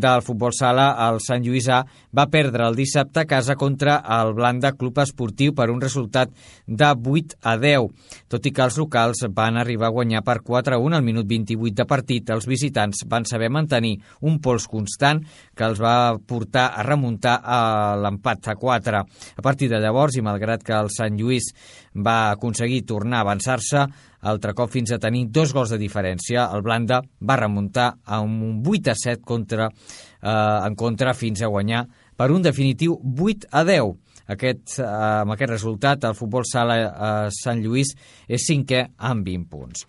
del 0.00 0.22
futbol 0.22 0.52
sala, 0.54 0.90
el 1.08 1.20
Sant 1.24 1.44
Lluís 1.44 1.68
A 1.72 1.82
va 2.16 2.26
perdre 2.32 2.66
el 2.66 2.76
dissabte 2.78 3.22
a 3.22 3.28
casa 3.28 3.56
contra 3.56 3.98
el 4.18 4.32
Blanda 4.36 4.72
Club 4.76 4.98
Esportiu 5.02 5.54
per 5.56 5.68
un 5.72 5.80
resultat 5.80 6.32
de 6.66 6.88
8 6.90 7.38
a 7.42 7.56
10. 7.60 7.86
Tot 8.32 8.48
i 8.48 8.52
que 8.52 8.64
els 8.64 8.78
locals 8.80 9.24
van 9.36 9.60
arribar 9.60 9.90
a 9.90 9.94
guanyar 9.96 10.24
per 10.26 10.40
4 10.42 10.76
a 10.76 10.80
1 10.82 10.98
al 10.98 11.06
minut 11.06 11.28
28 11.28 11.76
de 11.82 11.86
partit, 11.88 12.32
els 12.34 12.48
visitants 12.48 13.04
van 13.08 13.28
saber 13.28 13.50
mantenir 13.52 13.96
un 14.22 14.40
pols 14.42 14.68
constant 14.68 15.22
que 15.56 15.64
els 15.68 15.80
va 15.82 16.16
portar 16.18 16.70
a 16.74 16.84
remuntar 16.86 17.38
a 17.42 17.60
l'empat 18.02 18.52
a 18.52 18.56
4. 18.60 19.04
A 19.36 19.42
partir 19.44 19.70
de 19.72 19.80
llavors, 19.80 20.16
i 20.16 20.24
malgrat 20.24 20.64
que 20.66 20.76
el 20.76 20.92
Sant 20.94 21.16
Lluís 21.16 21.52
va 21.96 22.32
aconseguir 22.32 22.84
tornar 22.84 23.22
a 23.22 23.26
avançar-se, 23.26 23.86
altre 24.26 24.54
cop 24.58 24.70
fins 24.72 24.90
a 24.92 24.98
tenir 24.98 25.26
dos 25.30 25.52
gols 25.54 25.70
de 25.72 25.78
diferència. 25.80 26.48
El 26.52 26.64
Blanda 26.66 27.00
va 27.22 27.38
remuntar 27.38 27.92
a 28.04 28.20
un 28.24 28.62
8 28.66 28.90
a 28.90 28.96
7 28.98 29.22
contra, 29.24 29.68
eh, 29.86 30.28
en 30.28 30.74
contra 30.74 31.14
fins 31.14 31.42
a 31.42 31.50
guanyar 31.52 31.86
per 32.16 32.30
un 32.32 32.42
definitiu 32.42 32.96
8 32.96 33.50
a 33.52 33.64
10. 33.64 33.96
Aquest, 34.26 34.78
eh, 34.80 34.86
amb 34.86 35.36
aquest 35.36 35.52
resultat, 35.52 36.04
el 36.04 36.16
futbol 36.18 36.46
sala 36.48 36.78
eh, 36.82 37.10
Sant 37.34 37.62
Lluís 37.62 37.94
és 38.26 38.46
cinquè 38.48 38.86
amb 38.96 39.26
20 39.26 39.50
punts. 39.50 39.86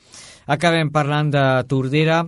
Acabem 0.47 0.91
parlant 0.93 1.31
de 1.33 1.45
Tordera, 1.67 2.25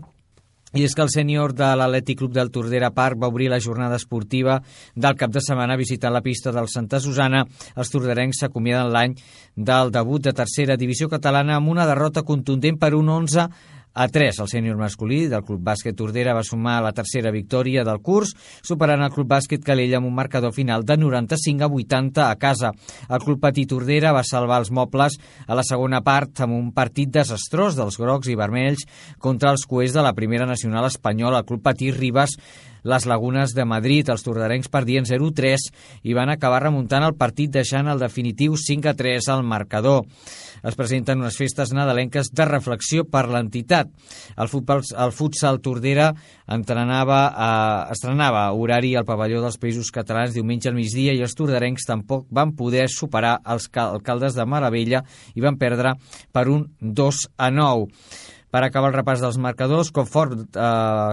i 0.78 0.84
és 0.86 0.94
que 0.94 1.02
el 1.02 1.10
sènior 1.10 1.54
de 1.58 1.68
l'Atlètic 1.74 2.20
Club 2.20 2.34
del 2.36 2.52
Tordera 2.54 2.92
Park 2.94 3.18
va 3.22 3.30
obrir 3.32 3.48
la 3.50 3.60
jornada 3.60 3.98
esportiva 3.98 4.60
del 4.94 5.18
cap 5.18 5.32
de 5.34 5.42
setmana 5.42 5.78
visitant 5.80 6.14
la 6.14 6.22
pista 6.22 6.54
del 6.54 6.70
Santa 6.70 7.00
Susana. 7.02 7.42
Els 7.76 7.90
torderencs 7.90 8.44
s'acomiaden 8.44 8.92
l'any 8.94 9.16
del 9.56 9.90
debut 9.92 10.22
de 10.22 10.34
tercera 10.38 10.78
divisió 10.78 11.10
catalana 11.10 11.58
amb 11.58 11.74
una 11.74 11.88
derrota 11.90 12.22
contundent 12.22 12.78
per 12.78 12.94
un 12.94 13.10
11 13.10 13.48
a 13.94 14.08
3, 14.08 14.40
el 14.40 14.48
sènior 14.52 14.78
masculí 14.78 15.24
del 15.28 15.44
Club 15.44 15.64
Bàsquet 15.66 15.98
Tordera 15.98 16.36
va 16.38 16.44
sumar 16.46 16.78
la 16.86 16.94
tercera 16.96 17.32
victòria 17.34 17.84
del 17.88 18.02
curs, 18.06 18.36
superant 18.64 19.02
el 19.04 19.12
Club 19.14 19.28
Bàsquet 19.32 19.64
Calella 19.66 19.98
amb 20.00 20.08
un 20.08 20.16
marcador 20.16 20.54
final 20.56 20.86
de 20.86 20.98
95 20.98 21.66
a 21.66 21.72
80 21.74 22.30
a 22.30 22.38
casa. 22.40 22.72
El 23.10 23.24
Club 23.26 23.42
Patí 23.42 23.66
Tordera 23.66 24.14
va 24.16 24.24
salvar 24.24 24.62
els 24.64 24.72
mobles 24.72 25.18
a 25.48 25.58
la 25.58 25.66
segona 25.68 26.04
part 26.06 26.44
amb 26.46 26.56
un 26.56 26.72
partit 26.72 27.12
desastrós 27.12 27.76
dels 27.80 28.00
grocs 28.00 28.30
i 28.30 28.38
vermells 28.40 28.86
contra 29.18 29.52
els 29.56 29.66
coers 29.66 29.98
de 29.98 30.06
la 30.06 30.14
primera 30.14 30.46
nacional 30.46 30.88
espanyola. 30.88 31.42
El 31.42 31.50
Club 31.50 31.66
Patí 31.66 31.92
Ribas 31.92 32.38
les 32.84 33.06
Lagunes 33.10 33.54
de 33.56 33.66
Madrid. 33.66 34.10
Els 34.10 34.24
tordarencs 34.26 34.70
perdien 34.72 35.08
0-3 35.08 35.70
i 36.04 36.16
van 36.18 36.32
acabar 36.34 36.64
remuntant 36.64 37.06
el 37.06 37.18
partit 37.20 37.52
deixant 37.54 37.90
el 37.92 38.02
definitiu 38.02 38.56
5-3 38.60 39.30
al 39.34 39.44
marcador. 39.44 40.06
Es 40.64 40.76
presenten 40.76 41.22
unes 41.22 41.38
festes 41.40 41.72
nadalenques 41.76 42.32
de 42.36 42.46
reflexió 42.48 43.06
per 43.08 43.26
l'entitat. 43.32 43.88
El, 44.36 44.50
futbol, 44.52 44.84
el 44.84 45.14
futsal 45.16 45.62
Tordera 45.64 46.10
entrenava, 46.52 47.20
eh, 47.30 47.94
estrenava 47.96 48.50
horari 48.52 48.96
al 48.96 49.08
pavelló 49.08 49.44
dels 49.44 49.60
Països 49.62 49.92
Catalans 49.96 50.36
diumenge 50.36 50.70
al 50.70 50.78
migdia 50.78 51.16
i 51.16 51.24
els 51.24 51.36
tordarencs 51.38 51.88
tampoc 51.88 52.28
van 52.32 52.56
poder 52.58 52.88
superar 52.92 53.38
els 53.46 53.70
alcaldes 53.80 54.36
de 54.36 54.46
Maravella 54.46 55.04
i 55.36 55.46
van 55.46 55.60
perdre 55.62 55.96
per 56.34 56.48
un 56.52 56.68
2 56.80 57.24
a 57.38 57.50
9. 57.52 57.88
Per 58.50 58.62
acabar 58.66 58.90
el 58.90 58.98
repàs 58.98 59.22
dels 59.22 59.38
marcadors, 59.38 59.92
confort 59.94 60.34
eh, 60.58 60.64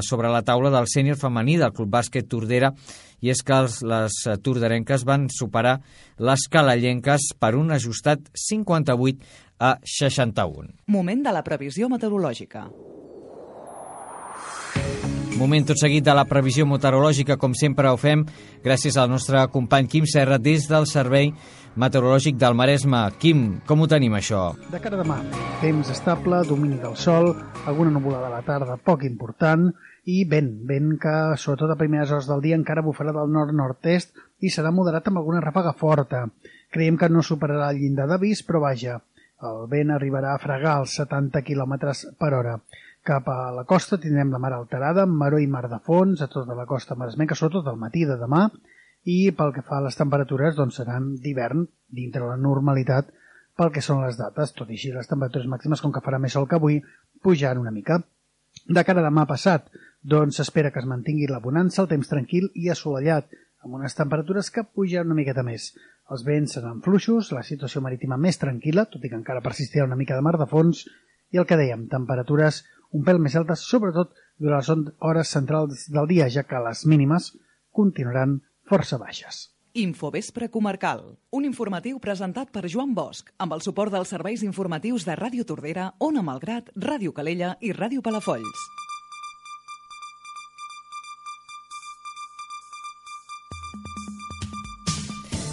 sobre 0.06 0.30
la 0.32 0.40
taula 0.46 0.72
del 0.72 0.88
sènior 0.88 1.18
femení 1.20 1.58
del 1.60 1.74
Club 1.76 1.90
Bàsquet 1.92 2.28
Tordera 2.32 2.72
i 3.20 3.32
és 3.32 3.42
que 3.44 3.56
els, 3.56 3.82
les 3.84 4.16
torderenques 4.44 5.04
van 5.08 5.28
superar 5.32 5.78
les 6.18 6.46
calallenques 6.52 7.32
per 7.40 7.54
un 7.56 7.72
ajustat 7.76 8.30
58 8.48 9.44
a 9.60 9.76
61. 9.84 10.72
Moment 10.92 11.24
de 11.24 11.32
la 11.32 11.44
previsió 11.44 11.88
meteorològica. 11.92 12.66
Moment 15.36 15.66
tot 15.68 15.76
seguit 15.76 16.00
de 16.00 16.12
la 16.16 16.24
previsió 16.24 16.64
meteorològica, 16.64 17.34
com 17.36 17.52
sempre 17.52 17.90
ho 17.92 17.96
fem, 18.00 18.22
gràcies 18.64 18.96
al 18.96 19.10
nostre 19.12 19.42
company 19.52 19.84
Quim 19.92 20.06
Serra 20.08 20.38
des 20.40 20.64
del 20.70 20.86
Servei 20.88 21.28
Meteorològic 21.76 22.38
del 22.40 22.56
Maresme. 22.56 23.02
Quim, 23.20 23.42
com 23.68 23.82
ho 23.84 23.88
tenim 23.92 24.16
això? 24.16 24.54
De 24.72 24.80
cara 24.80 24.96
a 24.96 25.02
demà, 25.02 25.18
temps 25.60 25.90
estable, 25.92 26.38
domini 26.48 26.78
del 26.80 26.96
sol, 26.96 27.34
alguna 27.68 27.92
nuvolada 27.98 28.30
a 28.30 28.32
la 28.38 28.40
tarda 28.46 28.78
poc 28.80 29.04
important 29.04 29.68
i 30.08 30.22
vent, 30.30 30.54
vent 30.70 30.96
que 31.02 31.14
sobretot 31.36 31.74
a 31.74 31.76
primeres 31.82 32.14
hores 32.16 32.30
del 32.32 32.40
dia 32.40 32.56
encara 32.56 32.86
bufarà 32.86 33.12
del 33.12 33.28
nord-nord-est 33.36 34.16
i 34.40 34.48
serà 34.48 34.72
moderat 34.72 35.12
amb 35.12 35.20
alguna 35.20 35.44
ràfaga 35.44 35.76
forta. 35.76 36.24
Creiem 36.72 36.96
que 36.96 37.12
no 37.12 37.20
superarà 37.20 37.68
el 37.74 37.84
llindar 37.84 38.08
d'avís, 38.08 38.40
però 38.40 38.64
vaja, 38.64 38.96
el 39.44 39.66
vent 39.68 39.92
arribarà 39.92 40.32
a 40.32 40.40
fregar 40.40 40.78
els 40.80 40.96
70 40.96 41.44
km 41.44 41.76
per 42.16 42.32
hora. 42.32 42.56
Cap 43.06 43.28
a 43.30 43.52
la 43.54 43.64
costa 43.68 44.00
tindrem 44.02 44.32
la 44.34 44.40
mar 44.42 44.52
alterada, 44.56 45.06
maró 45.06 45.38
i 45.38 45.46
mar 45.46 45.68
de 45.70 45.78
fons 45.86 46.22
a 46.22 46.30
tota 46.32 46.56
la 46.58 46.66
costa 46.66 46.96
maresmenca, 46.98 47.38
sobretot 47.38 47.68
al 47.70 47.78
matí 47.78 48.02
de 48.08 48.18
demà, 48.18 48.48
i 49.06 49.30
pel 49.38 49.54
que 49.54 49.62
fa 49.62 49.78
a 49.78 49.84
les 49.84 49.98
temperatures 49.98 50.56
doncs 50.56 50.80
seran 50.80 51.12
d'hivern 51.22 51.68
dintre 52.00 52.26
la 52.26 52.36
normalitat 52.36 53.12
pel 53.56 53.70
que 53.72 53.84
són 53.84 54.02
les 54.02 54.18
dates, 54.18 54.52
tot 54.52 54.68
i 54.68 54.74
així 54.74 54.90
les 54.92 55.06
temperatures 55.08 55.46
màximes, 55.48 55.80
com 55.80 55.94
que 55.94 56.02
farà 56.02 56.18
més 56.18 56.34
sol 56.34 56.48
que 56.50 56.58
avui, 56.58 56.82
pujaran 57.22 57.62
una 57.62 57.72
mica. 57.72 58.02
De 58.66 58.82
cara 58.88 59.04
a 59.04 59.06
demà 59.06 59.22
passat, 59.28 59.70
Doncs 60.06 60.36
s'espera 60.38 60.70
que 60.70 60.78
es 60.78 60.86
mantingui 60.86 61.26
la 61.26 61.40
bonança, 61.42 61.80
el 61.82 61.88
temps 61.90 62.06
tranquil 62.06 62.44
i 62.54 62.68
assolellat, 62.70 63.32
amb 63.66 63.74
unes 63.78 63.96
temperatures 63.98 64.52
que 64.54 64.62
pugen 64.62 65.08
una 65.08 65.16
miqueta 65.18 65.42
més. 65.42 65.72
Els 66.14 66.22
vents 66.28 66.52
seran 66.54 66.78
fluixos, 66.84 67.32
la 67.34 67.42
situació 67.48 67.82
marítima 67.82 68.18
més 68.26 68.38
tranquil·la, 68.38 68.84
tot 68.92 69.02
i 69.02 69.10
que 69.10 69.18
encara 69.18 69.42
persistirà 69.42 69.88
una 69.88 69.98
mica 69.98 70.14
de 70.14 70.22
mar 70.22 70.36
de 70.38 70.46
fons, 70.52 70.84
i 71.34 71.40
el 71.42 71.48
que 71.50 71.58
dèiem, 71.58 71.88
temperatures 71.90 72.60
un 72.92 73.04
pèl 73.06 73.18
més 73.22 73.36
altes, 73.36 73.66
sobretot 73.66 74.14
durant 74.38 74.62
les 74.62 74.94
hores 75.00 75.34
centrals 75.34 75.86
del 75.90 76.08
dia, 76.12 76.28
ja 76.28 76.44
que 76.44 76.62
les 76.68 76.86
mínimes 76.86 77.32
continuaran 77.72 78.40
força 78.68 78.98
baixes. 78.98 79.46
Infovespre 79.76 80.48
Comarcal, 80.48 81.02
un 81.36 81.44
informatiu 81.44 81.98
presentat 82.00 82.48
per 82.54 82.64
Joan 82.72 82.94
Bosch, 82.96 83.28
amb 83.36 83.52
el 83.52 83.60
suport 83.60 83.92
dels 83.92 84.08
serveis 84.14 84.46
informatius 84.46 85.04
de 85.04 85.18
Ràdio 85.20 85.44
Tordera, 85.44 85.90
Ona 86.00 86.24
Malgrat, 86.24 86.72
Ràdio 86.88 87.12
Calella 87.12 87.56
i 87.60 87.76
Ràdio 87.76 88.00
Palafolls. 88.00 88.85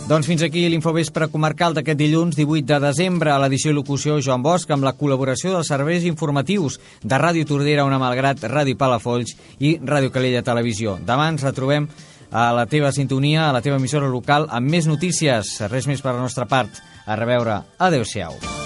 Doncs 0.03 0.27
fins 0.27 0.41
aquí 0.43 0.65
l'infovespre 0.67 1.29
comarcal 1.31 1.73
d'aquest 1.73 1.95
dilluns 1.95 2.35
18 2.35 2.67
de 2.67 2.79
desembre 2.83 3.31
a 3.31 3.37
l'edició 3.39 3.71
i 3.71 3.75
locució 3.77 4.17
Joan 4.19 4.43
Bosch 4.43 4.71
amb 4.75 4.83
la 4.83 4.91
col·laboració 4.99 5.53
dels 5.53 5.69
serveis 5.71 6.03
informatius 6.03 6.75
de 7.01 7.19
Ràdio 7.21 7.47
Tordera, 7.47 7.85
una 7.87 8.01
malgrat 8.01 8.43
Ràdio 8.51 8.75
Palafolls 8.75 9.31
i 9.63 9.77
Ràdio 9.79 10.11
Calella 10.11 10.43
Televisió. 10.43 10.97
Demà 11.07 11.29
ens 11.31 11.45
retrobem 11.47 11.87
a 12.33 12.49
la 12.51 12.65
teva 12.67 12.91
sintonia, 12.91 13.47
a 13.47 13.53
la 13.55 13.61
teva 13.63 13.79
emissora 13.79 14.11
local 14.11 14.49
amb 14.51 14.75
més 14.75 14.91
notícies. 14.91 15.55
Res 15.71 15.87
més 15.87 16.03
per 16.03 16.17
la 16.17 16.25
nostra 16.25 16.49
part. 16.51 16.83
A 17.07 17.15
reveure. 17.15 17.61
Adéu-siau. 17.79 18.62